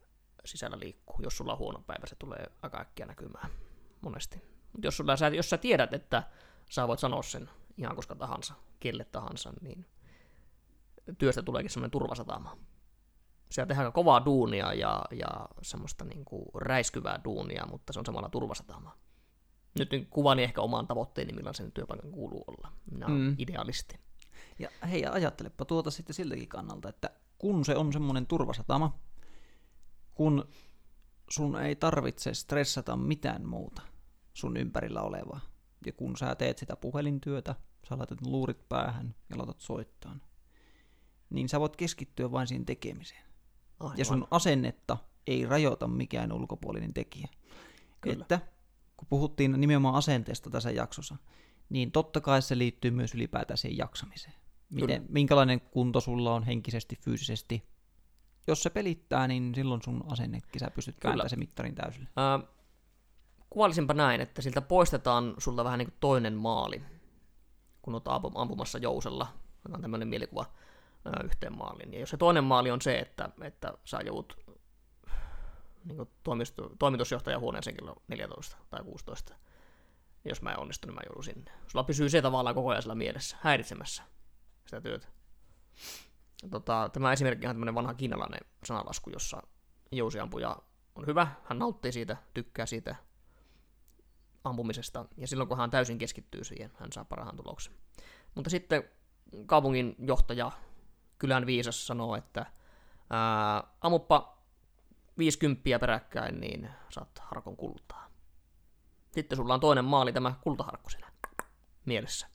sisällä 0.45 0.79
liikkuu. 0.79 1.21
Jos 1.23 1.37
sulla 1.37 1.51
on 1.51 1.59
huono 1.59 1.83
päivä, 1.87 2.07
se 2.07 2.15
tulee 2.15 2.45
aika 2.61 2.79
äkkiä 2.79 3.05
näkymään 3.05 3.49
monesti. 4.01 4.41
Mutta 4.71 4.87
jos, 4.87 4.97
sulla, 4.97 5.29
jos 5.35 5.49
sä 5.49 5.57
tiedät, 5.57 5.93
että 5.93 6.23
sä 6.69 6.87
voit 6.87 6.99
sanoa 6.99 7.23
sen 7.23 7.49
ihan 7.77 7.95
koska 7.95 8.15
tahansa, 8.15 8.53
kelle 8.79 9.05
tahansa, 9.05 9.53
niin 9.61 9.85
työstä 11.17 11.43
tuleekin 11.43 11.69
semmoinen 11.69 11.91
turvasatama. 11.91 12.57
Siellä 13.51 13.67
tehdään 13.67 13.93
kovaa 13.93 14.25
duunia 14.25 14.73
ja, 14.73 15.05
ja 15.11 15.27
semmoista 15.61 16.05
niin 16.05 16.25
kuin 16.25 16.45
räiskyvää 16.55 17.19
duunia, 17.23 17.65
mutta 17.71 17.93
se 17.93 17.99
on 17.99 18.05
samalla 18.05 18.29
turvasatama. 18.29 18.97
Nyt 19.79 19.89
kuvani 20.09 20.43
ehkä 20.43 20.61
omaan 20.61 20.87
tavoitteeni, 20.87 21.33
millaisen 21.33 21.71
työpaikan 21.71 22.11
kuuluu 22.11 22.43
olla. 22.47 22.71
Minä 22.91 23.07
mm. 23.07 23.35
idealisti. 23.37 23.99
Ja 24.59 24.69
hei, 24.89 25.05
ajattelepa 25.05 25.65
tuota 25.65 25.91
sitten 25.91 26.13
siltäkin 26.13 26.47
kannalta, 26.47 26.89
että 26.89 27.09
kun 27.37 27.65
se 27.65 27.75
on 27.75 27.93
semmoinen 27.93 28.27
turvasatama, 28.27 28.99
kun 30.13 30.49
sun 31.29 31.61
ei 31.61 31.75
tarvitse 31.75 32.33
stressata 32.33 32.95
mitään 32.95 33.45
muuta– 33.45 33.81
sun 34.35 34.57
ympärillä 34.57 35.01
olevaa. 35.01 35.39
Ja 35.85 35.93
kun 35.93 36.17
sä 36.17 36.35
teet 36.35 36.57
sitä 36.57 36.75
puhelintyötä, 36.75 37.55
sä 37.89 37.97
laitat 37.97 38.21
luurit 38.21 38.69
päähän 38.69 39.15
ja 39.29 39.37
laitat 39.37 39.59
soittaa, 39.59 40.15
niin 41.29 41.49
sä 41.49 41.59
voit 41.59 41.75
keskittyä 41.75 42.31
vain 42.31 42.47
siihen 42.47 42.65
tekemiseen. 42.65 43.25
Aivan. 43.79 43.97
Ja 43.97 44.05
sun 44.05 44.27
asennetta 44.31 44.97
ei 45.27 45.45
rajoita 45.45 45.87
mikään 45.87 46.31
ulkopuolinen 46.31 46.93
tekijä. 46.93 47.27
Kyllä. 48.01 48.21
Että 48.21 48.39
kun 48.97 49.07
puhuttiin 49.07 49.51
nimenomaan 49.57 49.95
asenteesta 49.95 50.49
tässä 50.49 50.71
jaksossa, 50.71 51.15
niin 51.69 51.91
totta 51.91 52.21
kai 52.21 52.41
se 52.41 52.57
liittyy 52.57 52.91
myös 52.91 53.15
ylipäätään 53.15 53.57
siihen 53.57 53.77
jaksamiseen. 53.77 54.35
Miten, 54.69 55.05
minkälainen 55.09 55.61
kunto 55.61 56.01
sulla 56.01 56.35
on 56.35 56.43
henkisesti, 56.43 56.95
fyysisesti. 56.95 57.63
Jos 58.47 58.63
se 58.63 58.69
pelittää, 58.69 59.27
niin 59.27 59.55
silloin 59.55 59.81
sun 59.81 60.03
asennekin 60.11 60.59
sä 60.59 60.71
pystyt 60.75 60.99
kääntämään 60.99 61.29
se 61.29 61.35
mittarin 61.35 61.75
täysille. 61.75 62.09
Äh, 62.17 62.54
kuvailisinpa 63.55 63.93
näin, 63.93 64.21
että 64.21 64.41
siltä 64.41 64.61
poistetaan 64.61 65.33
sulta 65.37 65.63
vähän 65.63 65.79
niin 65.79 65.87
kuin 65.87 65.97
toinen 65.99 66.33
maali, 66.33 66.81
kun 67.81 67.93
olet 67.93 68.03
ampumassa 68.35 68.77
jousella. 68.77 69.27
Otetaan 69.59 69.81
tämmöinen 69.81 70.07
mielikuva 70.07 70.45
yhteen 71.23 71.57
maaliin. 71.57 71.93
Ja 71.93 71.99
jos 71.99 72.09
se 72.09 72.17
toinen 72.17 72.43
maali 72.43 72.71
on 72.71 72.81
se, 72.81 72.99
että, 72.99 73.29
että 73.41 73.73
sä 73.85 73.99
joudut 74.05 74.37
niin 75.83 75.97
toimitusjohtajan 76.79 77.41
huoneeseen 77.41 77.75
kello 77.75 77.95
14 78.07 78.57
tai 78.69 78.83
16, 78.83 79.35
Jos 80.25 80.41
mä 80.41 80.51
en 80.51 80.59
onnistu, 80.59 80.87
niin 80.87 80.95
mä 80.95 81.01
joudun 81.05 81.23
sinne. 81.23 81.51
Sulla 81.67 81.83
pysyy 81.83 82.09
se 82.09 82.21
tavallaan 82.21 82.55
koko 82.55 82.69
ajan 82.69 82.81
sillä 82.81 82.95
mielessä, 82.95 83.37
häiritsemässä 83.41 84.03
sitä 84.65 84.81
työtä. 84.81 85.07
Tota, 86.51 86.89
tämä 86.93 87.13
esimerkki 87.13 87.47
on 87.47 87.49
tämmöinen 87.49 87.75
vanha 87.75 87.93
kiinalainen 87.93 88.39
sanalasku, 88.65 89.09
jossa 89.09 89.41
jousiampuja 89.91 90.57
on 90.95 91.05
hyvä, 91.07 91.27
hän 91.43 91.59
nauttii 91.59 91.91
siitä, 91.91 92.17
tykkää 92.33 92.65
siitä 92.65 92.95
ampumisesta, 94.45 95.05
ja 95.17 95.27
silloin 95.27 95.47
kun 95.47 95.57
hän 95.57 95.71
täysin 95.71 95.97
keskittyy 95.97 96.43
siihen, 96.43 96.71
hän 96.79 96.91
saa 96.91 97.05
parhaan 97.05 97.35
tuloksen. 97.35 97.73
Mutta 98.35 98.49
sitten 98.49 98.83
kaupungin 99.45 99.95
johtaja, 99.99 100.51
kylän 101.17 101.45
viisas, 101.45 101.87
sanoo, 101.87 102.15
että 102.15 102.45
ää, 103.09 103.63
ammuppa 103.81 104.37
50 105.17 105.79
peräkkäin, 105.79 106.39
niin 106.39 106.69
saat 106.89 107.19
harkon 107.19 107.57
kultaa. 107.57 108.09
Sitten 109.11 109.35
sulla 109.35 109.53
on 109.53 109.59
toinen 109.59 109.85
maali, 109.85 110.13
tämä 110.13 110.33
kultaharkko 110.41 110.89
siinä 110.89 111.11
mielessä. 111.85 112.27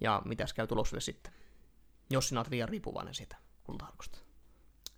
Ja 0.00 0.22
mitäs 0.24 0.52
käy 0.52 0.66
tulokselle 0.66 1.00
sitten, 1.00 1.32
jos 2.10 2.28
sinä 2.28 2.40
olet 2.40 2.50
liian 2.50 2.68
riippuvainen 2.68 3.14
siitä 3.14 3.36
kultaharkosta? 3.64 4.18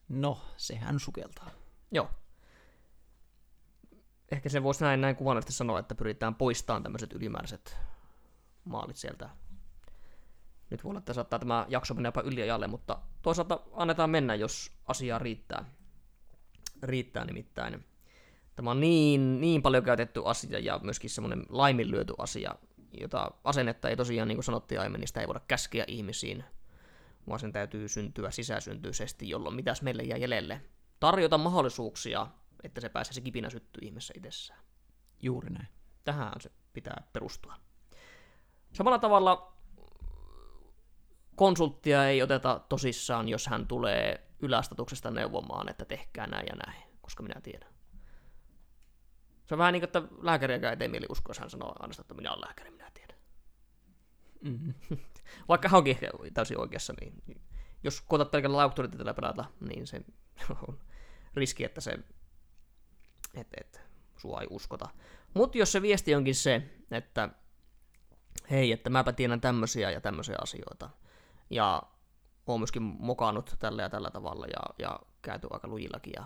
No, 0.08 0.40
sehän 0.56 1.00
sukeltaa. 1.00 1.50
Joo. 1.90 2.10
Ehkä 4.32 4.48
se 4.48 4.62
voisi 4.62 4.84
näin, 4.84 5.00
näin 5.00 5.16
kuvallisesti 5.16 5.52
sanoa, 5.52 5.78
että 5.78 5.94
pyritään 5.94 6.34
poistamaan 6.34 6.82
tämmöiset 6.82 7.12
ylimääräiset 7.12 7.76
maalit 8.64 8.96
sieltä. 8.96 9.30
Nyt 10.70 10.84
voi 10.84 10.90
olla, 10.90 10.98
että 10.98 11.12
saattaa 11.12 11.38
tämä 11.38 11.66
jakso 11.68 11.94
mennä 11.94 12.08
jopa 12.08 12.20
yliajalle, 12.20 12.66
mutta 12.66 12.98
toisaalta 13.22 13.60
annetaan 13.72 14.10
mennä, 14.10 14.34
jos 14.34 14.72
asiaa 14.86 15.18
riittää. 15.18 15.64
Riittää 16.82 17.24
nimittäin. 17.24 17.84
Tämä 18.56 18.70
on 18.70 18.80
niin, 18.80 19.40
niin 19.40 19.62
paljon 19.62 19.84
käytetty 19.84 20.22
asia 20.24 20.58
ja 20.58 20.80
myöskin 20.82 21.10
semmoinen 21.10 21.42
laiminlyöty 21.48 22.14
asia, 22.18 22.54
jota 23.00 23.30
asennetta 23.44 23.88
ei 23.88 23.96
tosiaan, 23.96 24.28
niin 24.28 24.36
kuin 24.36 24.44
sanottiin 24.44 24.80
aiemmin, 24.80 25.00
niin 25.00 25.08
sitä 25.08 25.20
ei 25.20 25.26
voida 25.26 25.40
käskeä 25.48 25.84
ihmisiin, 25.88 26.44
vaan 27.28 27.40
sen 27.40 27.52
täytyy 27.52 27.88
syntyä 27.88 28.30
sisäsyntyisesti, 28.30 29.28
jolloin 29.28 29.54
mitäs 29.56 29.82
meille 29.82 30.02
jää 30.02 30.18
jäljelle. 30.18 30.60
Tarjota 31.00 31.38
mahdollisuuksia, 31.38 32.26
että 32.62 32.80
se 32.80 32.88
pääsee 32.88 33.12
se 33.12 33.20
kipinä 33.20 33.50
syttyy 33.50 33.80
ihmisessä 33.86 34.14
itsessään. 34.16 34.60
Juuri 35.22 35.50
näin. 35.50 35.68
Tähän 36.04 36.32
se 36.40 36.50
pitää 36.72 37.06
perustua. 37.12 37.54
Samalla 38.72 38.98
tavalla 38.98 39.56
konsulttia 41.36 42.08
ei 42.08 42.22
oteta 42.22 42.60
tosissaan, 42.68 43.28
jos 43.28 43.46
hän 43.46 43.66
tulee 43.66 44.30
ylästatuksesta 44.40 45.10
neuvomaan, 45.10 45.68
että 45.68 45.84
tehkää 45.84 46.26
näin 46.26 46.46
ja 46.46 46.56
näin, 46.66 46.82
koska 47.00 47.22
minä 47.22 47.40
tiedän. 47.40 47.76
Se 49.46 49.54
on 49.54 49.58
vähän 49.58 49.72
niin 49.72 49.80
kuin, 49.80 49.88
että 49.88 50.02
lääkäriäkään 50.22 50.70
ei 50.70 50.76
tee 50.76 50.88
mieli 50.88 51.06
uskoa, 51.08 51.30
jos 51.30 51.38
hän 51.38 51.50
sanoo 51.50 51.72
aina, 51.78 51.94
että 52.00 52.14
minä 52.14 52.30
olen 52.30 52.40
lääkäri, 52.40 52.70
minä 52.70 52.90
tiedän. 52.94 53.16
Mm-hmm. 54.40 54.74
Vaikka 55.48 55.68
hän 55.68 55.78
onkin 55.78 55.98
täysin 56.34 56.60
oikeassa, 56.60 56.94
niin 57.00 57.40
jos 57.84 58.00
koetat 58.00 58.30
pelkällä 58.30 58.62
auktoriteetilla 58.62 59.14
pelata, 59.14 59.44
niin 59.60 59.86
se 59.86 60.00
on 60.68 60.78
riski, 61.34 61.64
että 61.64 61.80
se, 61.80 61.98
et, 63.36 63.48
et, 63.60 63.82
sua 64.16 64.40
ei 64.40 64.46
uskota. 64.50 64.88
Mutta 65.34 65.58
jos 65.58 65.72
se 65.72 65.82
viesti 65.82 66.14
onkin 66.14 66.34
se, 66.34 66.62
että 66.90 67.28
hei, 68.50 68.72
että 68.72 68.90
mäpä 68.90 69.12
tiedän 69.12 69.40
tämmöisiä 69.40 69.90
ja 69.90 70.00
tämmöisiä 70.00 70.36
asioita, 70.42 70.90
ja 71.50 71.82
oon 72.46 72.60
myöskin 72.60 72.82
mokannut 72.82 73.56
tällä 73.58 73.82
ja 73.82 73.90
tällä 73.90 74.10
tavalla, 74.10 74.46
ja, 74.46 74.74
ja 74.78 75.00
käyty 75.22 75.46
aika 75.50 75.68
lujillakin, 75.68 76.12
ja 76.16 76.24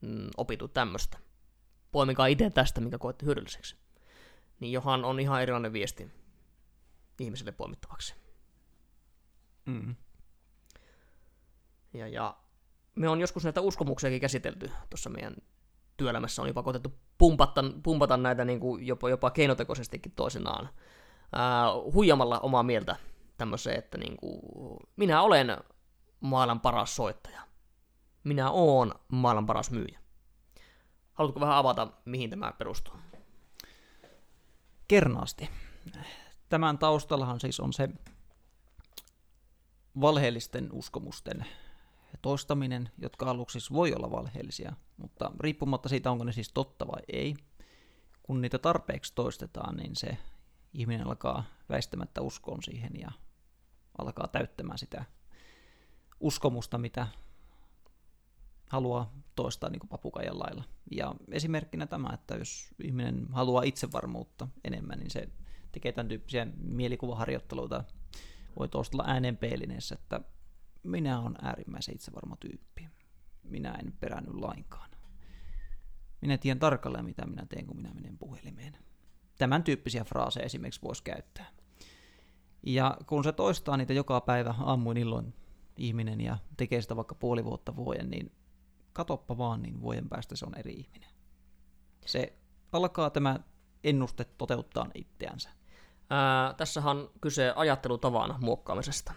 mm, 0.00 0.28
opitu 0.36 0.68
tämmöistä. 0.68 1.18
Poimikaa 1.92 2.26
itse 2.26 2.50
tästä, 2.50 2.80
mikä 2.80 2.98
koette 2.98 3.26
hyödylliseksi. 3.26 3.76
Niin 4.60 4.72
johan 4.72 5.04
on 5.04 5.20
ihan 5.20 5.42
erilainen 5.42 5.72
viesti 5.72 6.10
ihmiselle 7.20 7.52
poimittavaksi. 7.52 8.14
Mm. 9.66 9.96
Ja, 11.92 12.08
ja 12.08 12.36
me 12.94 13.08
on 13.08 13.20
joskus 13.20 13.44
näitä 13.44 13.60
uskomuksiakin 13.60 14.20
käsitelty 14.20 14.70
tuossa 14.90 15.10
meidän 15.10 15.34
työelämässä. 16.00 16.42
On 16.42 16.48
jopa 16.48 16.62
koetettu 16.62 16.92
pumpata, 17.18 17.64
pumpata 17.82 18.16
näitä 18.16 18.44
niin 18.44 18.60
kuin 18.60 18.86
jopa, 18.86 19.10
jopa 19.10 19.30
keinotekoisestikin 19.30 20.12
toisinaan 20.12 20.68
ää, 21.32 21.66
huijamalla 21.92 22.38
omaa 22.38 22.62
mieltä 22.62 22.96
tämmöiseen, 23.36 23.78
että 23.78 23.98
niin 23.98 24.16
kuin, 24.16 24.40
minä 24.96 25.22
olen 25.22 25.56
maailman 26.20 26.60
paras 26.60 26.96
soittaja. 26.96 27.40
Minä 28.24 28.50
oon 28.50 28.94
maailman 29.12 29.46
paras 29.46 29.70
myyjä. 29.70 30.00
Haluatko 31.12 31.40
vähän 31.40 31.56
avata, 31.56 31.88
mihin 32.04 32.30
tämä 32.30 32.52
perustuu? 32.52 32.94
Kernaasti. 34.88 35.50
Tämän 36.48 36.78
taustallahan 36.78 37.40
siis 37.40 37.60
on 37.60 37.72
se 37.72 37.88
valheellisten 40.00 40.68
uskomusten 40.72 41.46
toistaminen, 42.22 42.90
jotka 42.98 43.30
aluksi 43.30 43.60
siis 43.60 43.72
voi 43.72 43.94
olla 43.94 44.10
valheellisia, 44.10 44.72
mutta 44.96 45.32
riippumatta 45.40 45.88
siitä, 45.88 46.10
onko 46.10 46.24
ne 46.24 46.32
siis 46.32 46.52
totta 46.52 46.86
vai 46.86 47.02
ei, 47.08 47.34
kun 48.22 48.40
niitä 48.40 48.58
tarpeeksi 48.58 49.14
toistetaan, 49.14 49.76
niin 49.76 49.96
se 49.96 50.16
ihminen 50.72 51.06
alkaa 51.06 51.44
väistämättä 51.68 52.20
uskoon 52.20 52.62
siihen 52.62 53.00
ja 53.00 53.10
alkaa 53.98 54.28
täyttämään 54.28 54.78
sitä 54.78 55.04
uskomusta, 56.20 56.78
mitä 56.78 57.06
haluaa 58.68 59.12
toistaa 59.36 59.70
niin 59.70 59.88
papukajan 59.88 60.38
lailla. 60.38 60.64
Ja 60.90 61.14
esimerkkinä 61.30 61.86
tämä, 61.86 62.10
että 62.14 62.34
jos 62.34 62.68
ihminen 62.82 63.26
haluaa 63.32 63.62
itsevarmuutta 63.62 64.48
enemmän, 64.64 64.98
niin 64.98 65.10
se 65.10 65.28
tekee 65.72 65.92
tämän 65.92 66.08
tyyppisiä 66.08 66.46
mielikuvaharjoitteluita. 66.56 67.84
Voi 68.58 68.68
tuosta 68.68 69.04
ääneen 69.06 69.36
peilineessä, 69.36 69.94
että 69.94 70.20
minä 70.82 71.20
olen 71.20 71.34
äärimmäisen 71.42 71.94
itsevarma 71.94 72.36
tyyppi. 72.36 72.88
Minä 73.42 73.70
en 73.72 73.92
perännyt 74.00 74.34
lainkaan. 74.34 74.90
Minä 76.20 76.38
tiedän 76.38 76.58
tarkalleen, 76.58 77.04
mitä 77.04 77.26
minä 77.26 77.46
teen, 77.48 77.66
kun 77.66 77.76
minä 77.76 77.94
menen 77.94 78.18
puhelimeen. 78.18 78.76
Tämän 79.38 79.62
tyyppisiä 79.62 80.04
fraaseja 80.04 80.46
esimerkiksi 80.46 80.82
voisi 80.82 81.02
käyttää. 81.02 81.46
Ja 82.62 82.96
kun 83.06 83.24
se 83.24 83.32
toistaa 83.32 83.76
niitä 83.76 83.92
joka 83.92 84.20
päivä 84.20 84.54
aamuin 84.58 84.96
illoin 84.96 85.34
ihminen 85.76 86.20
ja 86.20 86.38
tekee 86.56 86.82
sitä 86.82 86.96
vaikka 86.96 87.14
puoli 87.14 87.44
vuotta 87.44 87.76
vuoden, 87.76 88.10
niin 88.10 88.32
katoppa 88.92 89.38
vaan, 89.38 89.62
niin 89.62 89.80
vuoden 89.80 90.08
päästä 90.08 90.36
se 90.36 90.46
on 90.46 90.58
eri 90.58 90.72
ihminen. 90.72 91.10
Se 92.06 92.38
alkaa 92.72 93.10
tämä 93.10 93.38
ennuste 93.84 94.24
toteuttaa 94.24 94.86
itseänsä. 94.94 95.50
Ää, 96.10 96.54
tässähän 96.54 96.96
on 96.96 97.10
kyse 97.20 97.52
ajattelutavan 97.56 98.34
muokkaamisesta. 98.40 99.12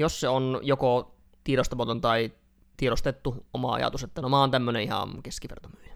Jos 0.00 0.20
se 0.20 0.28
on 0.28 0.60
joko 0.62 1.16
tiedostamaton 1.44 2.00
tai 2.00 2.32
tiedostettu 2.76 3.46
oma 3.54 3.74
ajatus, 3.74 4.02
että 4.04 4.22
no 4.22 4.28
mä 4.28 4.40
oon 4.40 4.50
tämmönen 4.50 4.82
ihan 4.82 5.22
keskivertomyyjä. 5.22 5.94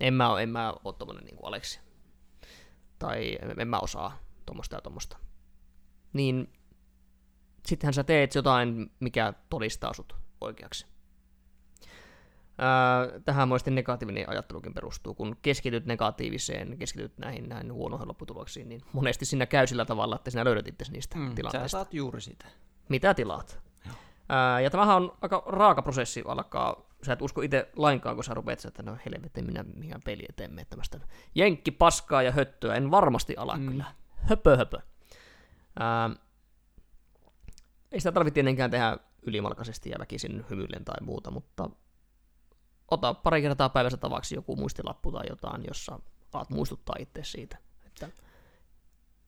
En 0.00 0.14
mä, 0.14 0.40
en 0.40 0.48
mä 0.48 0.74
oo 0.84 0.92
tommonen 0.92 1.24
niin 1.24 1.36
kuin 1.36 1.48
Aleksi. 1.48 1.80
Tai 2.98 3.38
en, 3.42 3.60
en 3.60 3.68
mä 3.68 3.78
osaa 3.78 4.18
tuommoista 4.46 4.76
ja 4.76 4.80
tuommoista. 4.80 5.16
Niin 6.12 6.52
sittenhän 7.66 7.94
sä 7.94 8.04
teet 8.04 8.34
jotain, 8.34 8.90
mikä 9.00 9.32
todistaa 9.50 9.92
sut 9.92 10.16
oikeaksi. 10.40 10.86
Ää, 12.58 13.20
tähän 13.24 13.48
muisesti 13.48 13.70
negatiivinen 13.70 14.28
ajattelukin 14.28 14.74
perustuu. 14.74 15.14
Kun 15.14 15.36
keskityt 15.42 15.86
negatiiviseen, 15.86 16.78
keskityt 16.78 17.18
näihin, 17.18 17.48
näihin 17.48 17.72
huonoihin 17.72 18.08
lopputuloksiin, 18.08 18.68
niin 18.68 18.80
monesti 18.92 19.24
sinä 19.24 19.46
käy 19.46 19.66
sillä 19.66 19.84
tavalla, 19.84 20.16
että 20.16 20.30
sinä 20.30 20.44
löydät 20.44 20.68
itse 20.68 20.92
niistä 20.92 21.18
mm, 21.18 21.34
tilanteista. 21.34 21.68
Sä 21.68 21.72
saat 21.72 21.94
juuri 21.94 22.20
sitä. 22.20 22.46
Mitä 22.88 23.14
tilaat? 23.14 23.64
Ää, 24.28 24.60
ja 24.60 24.70
tämähän 24.70 24.96
on 24.96 25.16
aika 25.20 25.42
raaka 25.46 25.82
prosessi 25.82 26.22
alkaa. 26.26 26.86
Sä 27.02 27.12
et 27.12 27.22
usko 27.22 27.42
itse 27.42 27.70
lainkaan, 27.76 28.14
kun 28.14 28.24
sä 28.24 28.34
rupeat, 28.34 28.64
että 28.64 28.82
no 28.82 28.96
helvetti, 29.06 29.42
minä 29.42 29.62
mihin 29.62 30.02
peli 30.04 30.24
eteen 30.28 30.54
mene 30.54 30.66
tämmöistä 30.70 31.00
jenkki 31.34 31.70
paskaa 31.70 32.22
ja 32.22 32.32
höttöä. 32.32 32.74
En 32.74 32.90
varmasti 32.90 33.36
ala 33.36 33.56
mm. 33.56 33.68
kyllä. 33.68 33.84
Höpö 34.10 34.56
höpö. 34.56 34.78
Ää, 35.78 36.10
ei 37.92 38.00
sitä 38.00 38.12
tarvitse 38.12 38.34
tietenkään 38.34 38.70
tehdä 38.70 38.98
ylimalkaisesti 39.22 39.90
ja 39.90 39.98
väkisin 39.98 40.44
hymyillen 40.50 40.84
tai 40.84 40.96
muuta, 41.00 41.30
mutta 41.30 41.70
ota 42.90 43.14
pari 43.14 43.42
kertaa 43.42 43.68
päivässä 43.68 43.96
tavaksi 43.96 44.34
joku 44.34 44.56
muistilappu 44.56 45.12
tai 45.12 45.24
jotain, 45.28 45.64
jossa 45.68 46.00
alat 46.32 46.50
muistuttaa 46.50 46.96
itse 46.98 47.24
siitä. 47.24 47.58
Että... 47.86 48.08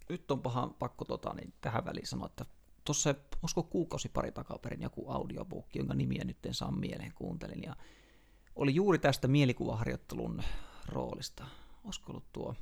Nyt 0.09 0.31
on 0.31 0.43
paha 0.43 0.71
pakko 0.79 1.05
tota, 1.05 1.35
niin 1.35 1.55
tähän 1.61 1.85
väliin 1.85 2.07
sanoa, 2.07 2.27
että 2.27 2.45
tuossa 2.87 3.15
olisiko 3.43 3.63
kuukausi 3.63 4.09
pari 4.09 4.33
takaperin 4.33 4.83
joku 4.83 5.11
audiobookki, 5.11 5.79
jonka 5.79 5.95
nimiä 5.95 6.25
nyt 6.25 6.47
en 6.47 6.55
saa 6.55 6.71
mieleen, 6.71 7.13
kuuntelin, 7.15 7.63
ja 7.63 7.77
oli 8.57 8.75
juuri 8.75 8.99
tästä 8.99 9.29
mielikuvaharjoittelun 9.29 10.43
roolista. 10.89 11.47
Olisiko 11.85 12.13
ollut 12.13 12.33
tuo 12.33 12.55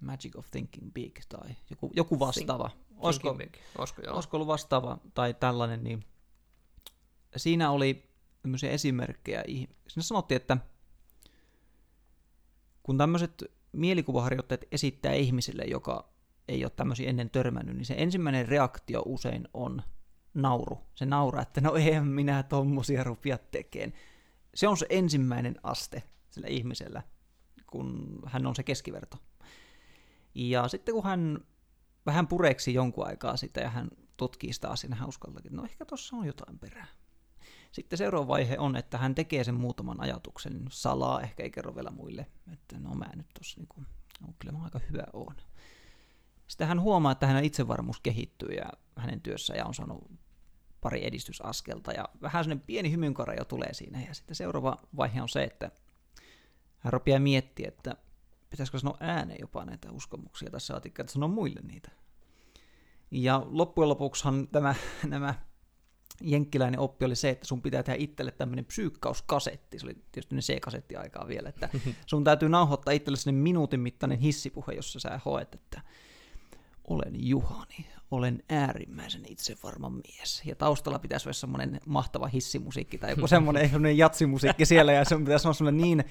Magic 0.00 0.36
of 0.36 0.50
Thinking 0.50 0.92
Big 0.92 1.18
tai 1.28 1.56
joku, 1.70 1.92
joku 1.96 2.18
vastaava. 2.18 2.68
Think, 2.68 2.98
olisiko, 2.98 3.34
big. 3.34 3.54
Olisiko, 3.78 4.02
joo. 4.02 4.14
olisiko 4.14 4.36
ollut 4.36 4.46
vastaava 4.46 4.98
tai 5.14 5.34
tällainen, 5.34 5.84
niin 5.84 6.04
siinä 7.36 7.70
oli 7.70 8.08
tämmöisiä 8.42 8.70
esimerkkejä. 8.70 9.42
Siinä 9.88 10.02
sanottiin, 10.02 10.36
että 10.36 10.56
kun 12.82 12.98
tämmöiset 12.98 13.44
mielikuvaharjoitteet 13.72 14.64
esittää 14.72 15.12
ihmisille, 15.12 15.64
joka 15.64 16.15
ei 16.48 16.64
ole 16.64 16.72
tämmöisiä 16.76 17.10
ennen 17.10 17.30
törmännyt, 17.30 17.76
niin 17.76 17.86
se 17.86 17.94
ensimmäinen 17.98 18.48
reaktio 18.48 19.02
usein 19.06 19.48
on 19.54 19.82
nauru. 20.34 20.78
Se 20.94 21.06
nauraa, 21.06 21.42
että 21.42 21.60
no 21.60 21.74
eihän 21.74 22.06
minä 22.06 22.42
tommosia 22.42 23.04
rupia 23.04 23.38
tekemään. 23.38 23.92
Se 24.54 24.68
on 24.68 24.76
se 24.76 24.86
ensimmäinen 24.88 25.56
aste 25.62 26.02
sillä 26.30 26.48
ihmisellä, 26.48 27.02
kun 27.66 28.18
hän 28.26 28.46
on 28.46 28.56
se 28.56 28.62
keskiverto. 28.62 29.16
Ja 30.34 30.68
sitten 30.68 30.94
kun 30.94 31.04
hän 31.04 31.38
vähän 32.06 32.28
pureksi 32.28 32.74
jonkun 32.74 33.06
aikaa 33.06 33.36
sitä 33.36 33.60
ja 33.60 33.70
hän 33.70 33.88
tutkii 34.16 34.52
sitä 34.52 34.68
asiaa, 34.68 34.94
hän 34.94 35.08
uskaltakin, 35.08 35.46
että 35.46 35.56
no 35.56 35.64
ehkä 35.64 35.84
tuossa 35.84 36.16
on 36.16 36.26
jotain 36.26 36.58
perää. 36.58 36.86
Sitten 37.72 37.98
seuraava 37.98 38.28
vaihe 38.28 38.58
on, 38.58 38.76
että 38.76 38.98
hän 38.98 39.14
tekee 39.14 39.44
sen 39.44 39.54
muutaman 39.54 40.00
ajatuksen 40.00 40.64
salaa, 40.70 41.20
ehkä 41.20 41.42
ei 41.42 41.50
kerro 41.50 41.74
vielä 41.74 41.90
muille, 41.90 42.26
että 42.52 42.78
no 42.78 42.94
mä 42.94 43.06
nyt 43.14 43.26
tossa 43.38 43.60
niinku, 43.60 43.84
no, 44.20 44.28
kyllä 44.38 44.58
mä 44.58 44.64
aika 44.64 44.80
hyvä 44.90 45.04
oon. 45.12 45.36
Sitten 46.46 46.68
hän 46.68 46.80
huomaa, 46.80 47.12
että 47.12 47.26
hänen 47.26 47.44
itsevarmuus 47.44 48.00
kehittyy 48.00 48.48
ja 48.48 48.72
hänen 48.96 49.20
työssä 49.20 49.54
ja 49.54 49.66
on 49.66 49.74
saanut 49.74 50.10
pari 50.80 51.06
edistysaskelta 51.06 51.92
ja 51.92 52.08
vähän 52.22 52.44
sellainen 52.44 52.66
pieni 52.66 52.90
hymynkara 52.90 53.34
jo 53.34 53.44
tulee 53.44 53.74
siinä. 53.74 54.00
Ja 54.08 54.14
sitten 54.14 54.36
seuraava 54.36 54.76
vaihe 54.96 55.22
on 55.22 55.28
se, 55.28 55.44
että 55.44 55.70
hän 56.78 56.92
rupeaa 56.92 57.20
miettiä, 57.20 57.68
että 57.68 57.96
pitäisikö 58.50 58.78
sanoa 58.78 58.96
ääneen 59.00 59.38
jopa 59.40 59.64
näitä 59.64 59.92
uskomuksia 59.92 60.50
tässä 60.50 60.66
saatikka, 60.66 61.02
että 61.02 61.12
sanoa 61.12 61.28
muille 61.28 61.60
niitä. 61.60 61.90
Ja 63.10 63.46
loppujen 63.50 63.88
lopuksihan 63.88 64.48
tämä, 64.48 64.74
nämä 65.06 65.34
jenkkiläinen 66.20 66.80
oppi 66.80 67.04
oli 67.04 67.16
se, 67.16 67.30
että 67.30 67.46
sun 67.46 67.62
pitää 67.62 67.82
tehdä 67.82 67.98
itselle 68.02 68.30
tämmöinen 68.30 68.64
psyykkauskasetti, 68.64 69.78
se 69.78 69.86
oli 69.86 69.94
tietysti 69.94 70.34
ne 70.34 70.40
C-kasetti 70.40 70.96
aikaa 70.96 71.28
vielä, 71.28 71.48
että 71.48 71.68
sun 72.06 72.24
täytyy 72.24 72.48
nauhoittaa 72.48 72.94
itselle 72.94 73.16
sinne 73.16 73.42
minuutin 73.42 73.80
mittainen 73.80 74.18
hissipuhe, 74.18 74.72
jossa 74.72 75.00
sä 75.00 75.20
hoet, 75.24 75.54
että 75.54 75.80
olen 76.90 77.28
Juhani, 77.28 77.86
olen 78.10 78.42
äärimmäisen 78.48 79.22
itsevarma 79.28 79.90
mies. 79.90 80.42
Ja 80.44 80.56
taustalla 80.56 80.98
pitäisi 80.98 81.28
olla 81.28 81.32
semmoinen 81.32 81.80
mahtava 81.86 82.26
hissimusiikki 82.26 82.98
tai 82.98 83.10
joku 83.10 83.26
semmoinen, 83.26 83.64
semmoinen 83.70 83.98
jatsimusiikki 83.98 84.66
siellä, 84.66 84.92
ja 84.92 85.04
se 85.04 85.16
pitäisi 85.18 85.46
olla 85.46 85.54
semmoinen 85.54 85.82
niin 85.82 86.04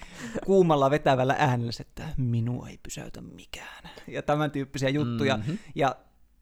kuumalla 0.46 0.90
vetävällä 0.90 1.36
äänellä, 1.40 1.72
että 1.80 2.04
minua 2.18 2.70
ei 2.70 2.80
pysäytä 2.84 3.22
mikään. 3.22 3.90
Ja 4.08 4.22
tämän 4.22 4.52
tyyppisiä 4.52 4.90
juttuja. 4.90 5.38
Mm-hmm. 5.38 5.58
Ja 5.76 5.96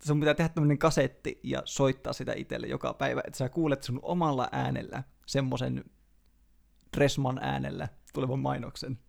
sun 0.03 0.19
pitää 0.19 0.33
tehdä 0.33 0.49
tämmöinen 0.49 0.77
kasetti 0.77 1.39
ja 1.43 1.61
soittaa 1.65 2.13
sitä 2.13 2.33
itselle 2.35 2.67
joka 2.67 2.93
päivä, 2.93 3.21
että 3.27 3.37
sä 3.37 3.49
kuulet 3.49 3.83
sun 3.83 3.99
omalla 4.01 4.49
äänellä 4.51 5.03
semmoisen 5.25 5.83
Dressman 6.97 7.39
äänellä 7.41 7.87
tulevan 8.13 8.39
mainoksen. 8.39 8.99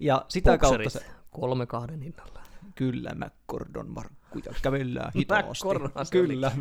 Ja 0.00 0.24
sitä 0.28 0.52
Bukserit, 0.52 0.92
kautta 0.92 0.98
se... 0.98 1.14
kolme 1.30 1.66
kahden 1.66 2.02
hinnalla. 2.02 2.42
Kyllä, 2.74 3.10
McCordon 3.14 3.94
markkuja 4.44 4.62
kävellään 4.62 5.12
hitaasti. 5.16 5.64
Kyllä, 6.10 6.52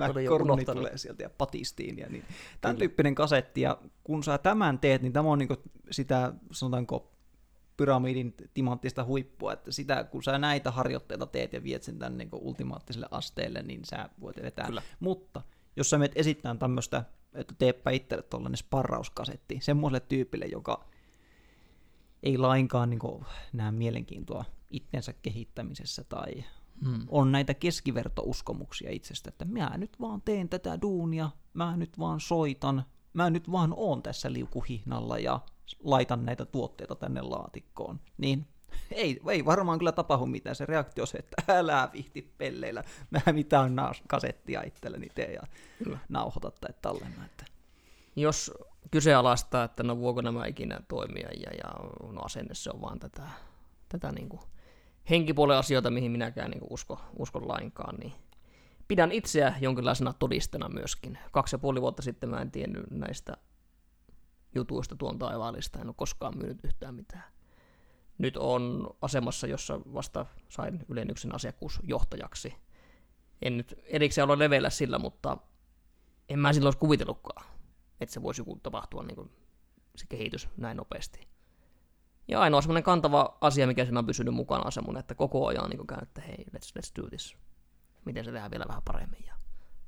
unohtanut. 0.42 0.82
tulee 0.82 0.98
sieltä 0.98 1.24
ja 1.24 1.30
patistiin. 1.30 1.98
Ja 1.98 2.10
niin. 2.10 2.24
Tämän 2.62 2.78
tyyppinen 2.78 3.16
kasetti, 3.16 3.62
ja 3.62 3.78
kun 4.04 4.24
sä 4.24 4.38
tämän 4.38 4.80
teet, 4.80 5.02
niin 5.02 5.14
tämä 5.14 5.30
on 5.30 5.40
niinku 5.40 5.56
sitä, 5.92 6.34
sanotaanko, 6.52 7.12
pyramidin 7.78 8.34
timanttista 8.54 9.04
huippua, 9.04 9.54
että 9.54 9.72
sitä, 9.72 10.04
kun 10.04 10.24
sä 10.24 10.38
näitä 10.38 10.72
harjoitteita 10.72 11.26
teet 11.26 11.54
ja 11.54 11.64
viet 11.64 11.84
sen 11.84 12.00
tänne 12.00 12.24
niin 12.24 12.30
ultimaattiselle 12.34 13.08
asteelle, 13.12 13.62
niin 13.62 13.86
sä 13.86 14.10
voit 14.22 14.38
vetää. 14.42 14.66
Kyllä. 14.66 14.82
Mutta 15.00 15.42
jos 15.76 15.90
sä 15.90 15.98
menet 15.98 16.12
esittämään 16.16 16.60
tämmöistä, 16.60 17.04
että 17.34 17.54
teepä 17.58 17.92
itselle 17.92 18.24
tuollainen 18.24 18.58
sparrauskasetti, 18.58 19.58
semmoiselle 19.62 20.00
tyypille, 20.00 20.46
joka 20.46 20.86
ei 22.24 22.38
lainkaan 22.38 22.90
niin 22.90 23.26
näe 23.54 23.72
mielenkiintoa 23.72 24.46
itsensä 24.70 25.14
kehittämisessä 25.14 26.04
tai 26.04 26.44
Hmm. 26.84 27.06
on 27.08 27.32
näitä 27.32 27.54
keskivertouskomuksia 27.54 28.92
itsestä, 28.92 29.30
että 29.30 29.46
mä 29.46 29.78
nyt 29.78 30.00
vaan 30.02 30.22
teen 30.22 30.50
tätä 30.50 30.82
duunia, 30.82 31.30
mä 31.54 31.78
nyt 31.78 32.00
vaan 32.00 32.20
soitan, 32.20 32.84
mä 33.14 33.30
nyt 33.30 33.52
vaan 33.52 33.74
oon 33.78 34.04
tässä 34.04 34.34
liukuhihnalla 34.34 35.20
ja 35.20 35.40
laitan 35.84 36.26
näitä 36.26 36.46
tuotteita 36.46 36.96
tänne 36.96 37.22
laatikkoon, 37.22 38.00
niin 38.18 38.48
ei, 38.92 39.20
ei 39.30 39.46
varmaan 39.46 39.80
kyllä 39.80 39.92
tapahdu 39.92 40.26
mitään. 40.26 40.56
Se 40.56 40.66
reaktio 40.66 41.04
on 41.04 41.08
se, 41.08 41.18
että 41.18 41.36
älä 41.60 41.90
vihti 41.94 42.34
pelleillä, 42.38 42.84
mä 43.12 43.34
mitään 43.34 43.76
naas- 43.76 44.04
kasettia 44.08 44.62
itselleni 44.62 45.08
tee 45.16 45.34
ja 45.34 45.42
Kyllä. 45.84 45.98
nauhoita 46.10 46.52
tai 46.52 46.74
tallenna. 46.82 47.26
Että. 47.26 47.46
Jos 48.16 48.52
kyseenalaistaa, 48.92 49.64
että 49.64 49.84
no 49.84 50.00
voiko 50.00 50.22
nämä 50.22 50.46
ikinä 50.46 50.80
toimia, 50.88 51.30
ja, 51.30 51.52
ja 51.64 51.74
no 52.12 52.22
asenne 52.22 52.54
se 52.54 52.72
on 52.74 52.82
vaan 52.82 53.00
tätä, 53.00 53.24
tätä 53.90 54.12
niin 54.12 54.30
kuin 54.30 54.42
henkipuolen 55.10 55.58
asioita, 55.58 55.91
mihin 55.91 56.12
minäkään 56.12 56.52
niin 56.52 56.63
usko, 56.70 57.02
uskon 57.18 57.48
lainkaan, 57.48 57.96
niin 57.96 58.13
pidän 58.88 59.12
itseä 59.12 59.56
jonkinlaisena 59.62 60.13
todistena 60.13 60.70
myöskin. 60.70 61.18
Kaksi 61.32 61.56
ja 61.56 61.60
puoli 61.60 61.82
vuotta 61.82 62.02
sitten 62.02 62.30
mä 62.30 62.41
en 62.41 62.52
tiennyt 62.52 62.91
näistä 62.91 63.38
jutuista 64.56 64.96
tuon 64.96 65.20
taivaallista, 65.20 65.80
en 65.80 65.88
ole 65.88 65.96
koskaan 65.98 66.38
myynyt 66.38 66.60
yhtään 66.63 66.96
mitään. 66.96 67.24
Nyt 68.18 68.38
on 68.38 68.89
asemassa, 69.02 69.48
jossa 69.48 69.80
vasta 69.94 70.26
sain 70.50 70.86
ylennyksen 70.89 71.36
asiakkuusjohtajaksi. 71.36 72.54
En 73.41 73.58
nyt 73.58 73.80
erikseen 73.84 74.30
ole 74.30 74.39
leveillä 74.39 74.70
sillä, 74.70 75.00
mutta 75.00 75.38
en 76.30 76.39
mä 76.39 76.54
silloin 76.54 76.68
olisi 76.68 76.80
kuvitellutkaan, 76.80 77.46
että 78.02 78.13
se 78.13 78.22
voisi 78.22 78.41
joku 78.41 78.60
tapahtua 78.63 79.04
niin 79.04 79.15
kuin 79.15 79.32
se 79.96 80.06
kehitys 80.10 80.50
näin 80.58 80.78
nopeasti. 80.78 81.35
Ja 82.28 82.40
ainoa 82.40 82.62
semmoinen 82.62 82.84
kantava 82.84 83.38
asia, 83.42 83.68
mikä 83.68 83.86
siinä 83.86 84.00
on 84.00 84.06
pysynyt 84.06 84.34
mukana, 84.34 84.64
on 84.66 84.72
semmoinen, 84.72 85.00
että 85.00 85.16
koko 85.16 85.48
ajan 85.48 85.70
niin 85.70 85.88
käy, 85.88 85.98
että 86.02 86.22
hei, 86.22 86.46
let's, 86.56 86.80
let's 86.80 87.02
do 87.02 87.10
this. 87.10 87.38
Miten 88.06 88.26
se 88.26 88.32
tehdään 88.32 88.52
vielä 88.52 88.66
vähän 88.68 88.82
paremmin 88.86 89.26
ja 89.26 89.34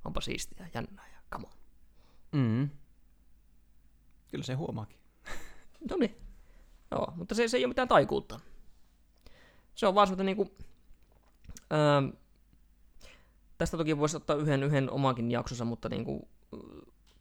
onpa 0.06 0.22
siistiä, 0.22 0.68
jännää 0.74 1.08
ja 1.14 1.18
come 1.34 1.48
on. 1.48 1.54
Mm. 2.32 2.70
Kyllä 4.28 4.44
se 4.44 4.54
huomaakin. 4.54 5.00
No 5.90 5.98
niin. 5.98 6.18
Joo, 6.92 7.14
mutta 7.16 7.36
se, 7.36 7.48
se 7.48 7.58
ei 7.58 7.64
ole 7.66 7.70
mitään 7.70 7.88
taikuutta. 7.88 8.40
Se 9.76 9.88
on 9.88 9.96
vaan 9.96 10.08
semmoinen 10.08 10.26
niinku... 10.38 10.56
Ää, 11.70 12.04
tästä 13.58 13.78
toki 13.78 13.98
voisi 13.98 14.18
ottaa 14.18 14.36
yhden, 14.36 14.64
yhden 14.64 14.92
omankin 14.92 15.32
jaksonsa, 15.32 15.66
mutta 15.66 15.90
niinku, 15.90 16.30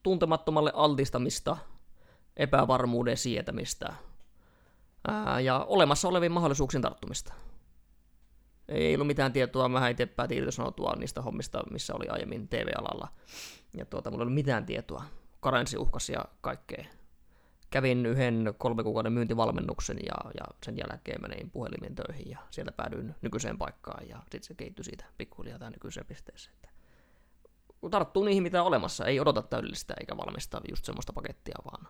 tuntemattomalle 0.02 0.72
altistamista, 0.74 1.56
epävarmuuden 2.36 3.16
sietämistä 3.16 3.94
ää, 5.08 5.40
ja 5.40 5.64
olemassa 5.68 6.08
oleviin 6.08 6.32
mahdollisuuksien 6.32 6.82
tarttumista. 6.82 7.34
Ei 8.68 8.94
ollut 8.94 9.06
mitään 9.06 9.32
tietoa, 9.32 9.68
mä 9.68 9.88
itse 9.88 10.06
päätin 10.06 10.38
irtisanoutua 10.38 10.94
niistä 10.98 11.22
hommista, 11.22 11.62
missä 11.70 11.94
oli 11.94 12.08
aiemmin 12.08 12.48
TV-alalla. 12.48 13.08
Ja 13.76 13.86
tuota, 13.86 14.10
mulla 14.10 14.22
ei 14.22 14.24
ollut 14.24 14.34
mitään 14.34 14.66
tietoa. 14.66 15.04
Karenssi 15.40 15.76
uhkasi 15.76 16.12
ja 16.12 16.24
kaikkea 16.40 16.84
kävin 17.70 18.06
yhden 18.06 18.54
kolme 18.58 18.82
kuukauden 18.82 19.12
myyntivalmennuksen 19.12 19.98
ja, 20.06 20.30
ja 20.34 20.44
sen 20.64 20.76
jälkeen 20.76 21.22
menin 21.22 21.50
puhelimen 21.50 21.94
töihin 21.94 22.30
ja 22.30 22.38
sieltä 22.50 22.72
päädyin 22.72 23.14
nykyiseen 23.22 23.58
paikkaan 23.58 24.08
ja 24.08 24.18
sitten 24.18 24.42
se 24.42 24.54
kehittyi 24.54 24.84
siitä 24.84 25.04
pikkuhiljaa 25.18 25.58
tähän 25.58 25.72
nykyiseen 25.72 26.06
pisteeseen. 26.06 26.54
Että 26.54 26.68
tarttuu 27.90 28.24
niihin, 28.24 28.42
mitä 28.42 28.60
on 28.60 28.66
olemassa, 28.66 29.04
ei 29.04 29.20
odota 29.20 29.42
täydellistä 29.42 29.94
eikä 30.00 30.16
valmista 30.16 30.60
just 30.70 30.84
semmoista 30.84 31.12
pakettia, 31.12 31.56
vaan 31.64 31.88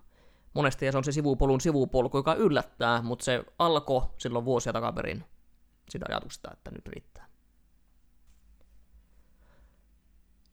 monesti 0.57 0.87
ja 0.87 0.93
se 0.93 0.99
on 0.99 1.05
se 1.05 1.13
sivupolun 1.13 1.61
sivupolku, 1.61 2.17
joka 2.17 2.35
yllättää, 2.35 3.03
mutta 3.03 3.25
se 3.25 3.45
alkoi 3.59 4.03
silloin 4.19 4.45
vuosia 4.45 4.73
takaperin 4.73 5.25
sitä 5.91 6.07
ajatusta, 6.09 6.51
että 6.53 6.71
nyt 6.71 6.89
riittää. 6.89 7.27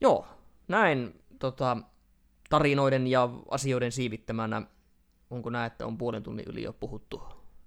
Joo, 0.00 0.26
näin 0.68 1.24
tota, 1.38 1.76
tarinoiden 2.50 3.06
ja 3.06 3.28
asioiden 3.50 3.92
siivittämänä 3.92 4.62
Onko 5.34 5.50
näin, 5.50 5.66
että 5.66 5.86
on 5.86 5.98
puolen 5.98 6.22
tunnin 6.22 6.46
yli 6.48 6.62
jo 6.62 6.72
puhuttu 6.72 7.22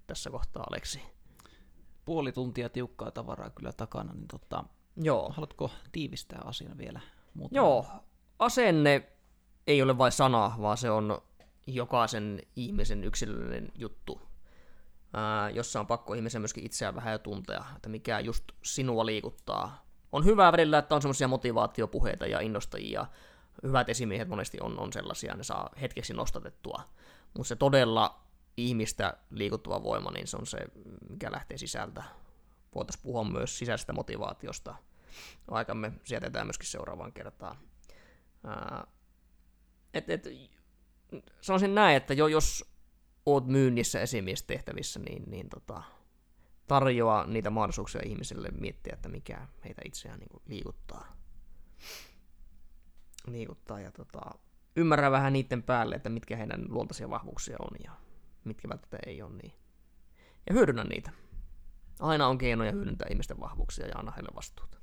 tässä 0.06 0.30
kohtaa, 0.30 0.66
Aleksi? 0.70 1.02
Puoli 2.04 2.32
tuntia 2.32 2.68
tiukkaa 2.68 3.10
tavaraa 3.10 3.50
kyllä 3.50 3.72
takana, 3.72 4.12
niin 4.12 4.28
tota, 4.28 4.64
Joo. 4.96 5.30
haluatko 5.30 5.70
tiivistää 5.92 6.42
asian 6.44 6.78
vielä? 6.78 7.00
Muutama? 7.34 7.56
Joo. 7.56 7.86
Asenne 8.38 9.12
ei 9.66 9.82
ole 9.82 9.98
vain 9.98 10.12
sana, 10.12 10.52
vaan 10.60 10.76
se 10.76 10.90
on 10.90 11.18
jokaisen 11.74 12.42
ihmisen 12.56 13.04
yksilöllinen 13.04 13.72
juttu, 13.74 14.22
jossa 15.54 15.80
on 15.80 15.86
pakko 15.86 16.14
ihmisen 16.14 16.42
myöskin 16.42 16.66
itseään 16.66 16.94
vähän 16.94 17.12
jo 17.12 17.18
tuntea, 17.18 17.64
että 17.76 17.88
mikä 17.88 18.20
just 18.20 18.44
sinua 18.62 19.06
liikuttaa. 19.06 19.86
On 20.12 20.24
hyvä 20.24 20.52
välillä, 20.52 20.78
että 20.78 20.94
on 20.94 21.02
semmoisia 21.02 21.28
motivaatiopuheita 21.28 22.26
ja 22.26 22.40
innostajia. 22.40 23.06
Hyvät 23.62 23.88
esimiehet 23.88 24.28
monesti 24.28 24.58
on, 24.60 24.78
on 24.78 24.92
sellaisia, 24.92 25.36
ne 25.36 25.44
saa 25.44 25.70
hetkeksi 25.80 26.14
nostatettua. 26.14 26.82
Mutta 27.34 27.48
se 27.48 27.56
todella 27.56 28.20
ihmistä 28.56 29.14
liikuttava 29.30 29.82
voima, 29.82 30.10
niin 30.10 30.26
se 30.26 30.36
on 30.36 30.46
se, 30.46 30.58
mikä 31.10 31.32
lähtee 31.32 31.58
sisältä. 31.58 32.02
Voitaisiin 32.74 33.02
puhua 33.02 33.24
myös 33.24 33.58
sisäisestä 33.58 33.92
motivaatiosta. 33.92 34.74
Aikamme 35.50 35.92
sijoitetaan 36.04 36.46
myöskin 36.46 36.68
seuraavaan 36.68 37.12
kertaan. 37.12 37.56
Ää, 38.44 38.86
et, 39.94 40.10
et, 40.10 40.24
sanoisin 41.40 41.74
näin, 41.74 41.96
että 41.96 42.14
jo, 42.14 42.26
jos 42.26 42.64
oot 43.26 43.46
myynnissä 43.46 44.00
esimiestehtävissä, 44.00 45.00
niin, 45.00 45.22
niin 45.30 45.48
tota, 45.48 45.82
tarjoaa 46.68 47.26
niitä 47.26 47.50
mahdollisuuksia 47.50 48.00
ihmisille 48.04 48.48
miettiä, 48.50 48.92
että 48.94 49.08
mikä 49.08 49.48
heitä 49.64 49.82
itseään 49.84 50.18
niin 50.18 50.28
kuin 50.28 50.42
liikuttaa. 50.46 51.16
liikuttaa 53.26 53.80
ja 53.80 53.92
tota, 53.92 54.20
ymmärrä 54.76 55.10
vähän 55.10 55.32
niiden 55.32 55.62
päälle, 55.62 55.94
että 55.94 56.08
mitkä 56.08 56.36
heidän 56.36 56.64
luontaisia 56.68 57.10
vahvuuksia 57.10 57.56
on 57.60 57.76
ja 57.84 57.92
mitkä 58.44 58.68
välttämättä 58.68 58.98
ei 59.06 59.22
ole. 59.22 59.34
Niin. 59.42 59.52
Ja 60.46 60.54
hyödynnä 60.54 60.84
niitä. 60.84 61.10
Aina 62.00 62.26
on 62.26 62.38
keinoja 62.38 62.72
hyödyntää 62.72 63.08
ihmisten 63.10 63.40
vahvuuksia 63.40 63.86
ja 63.86 63.98
anna 63.98 64.12
heille 64.12 64.30
vastuuta. 64.34 64.78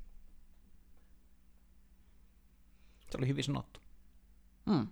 Se 3.12 3.18
oli 3.18 3.28
hyvin 3.28 3.44
sanottu. 3.44 3.80
Mm. 4.66 4.88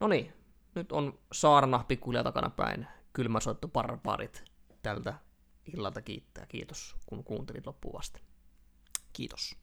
No 0.00 0.08
niin, 0.08 0.32
nyt 0.74 0.92
on 0.92 1.18
saarna 1.32 1.84
pikkuhiljaa 1.88 2.24
takana 2.24 2.50
päin. 2.50 2.86
Kylmäsoitto 3.12 3.68
parparit 3.68 4.44
tältä 4.82 5.14
illalta 5.76 6.02
kiittää. 6.02 6.46
Kiitos, 6.46 6.96
kun 7.06 7.24
kuuntelit 7.24 7.66
loppuun 7.66 7.98
asti. 7.98 8.22
Kiitos. 9.12 9.56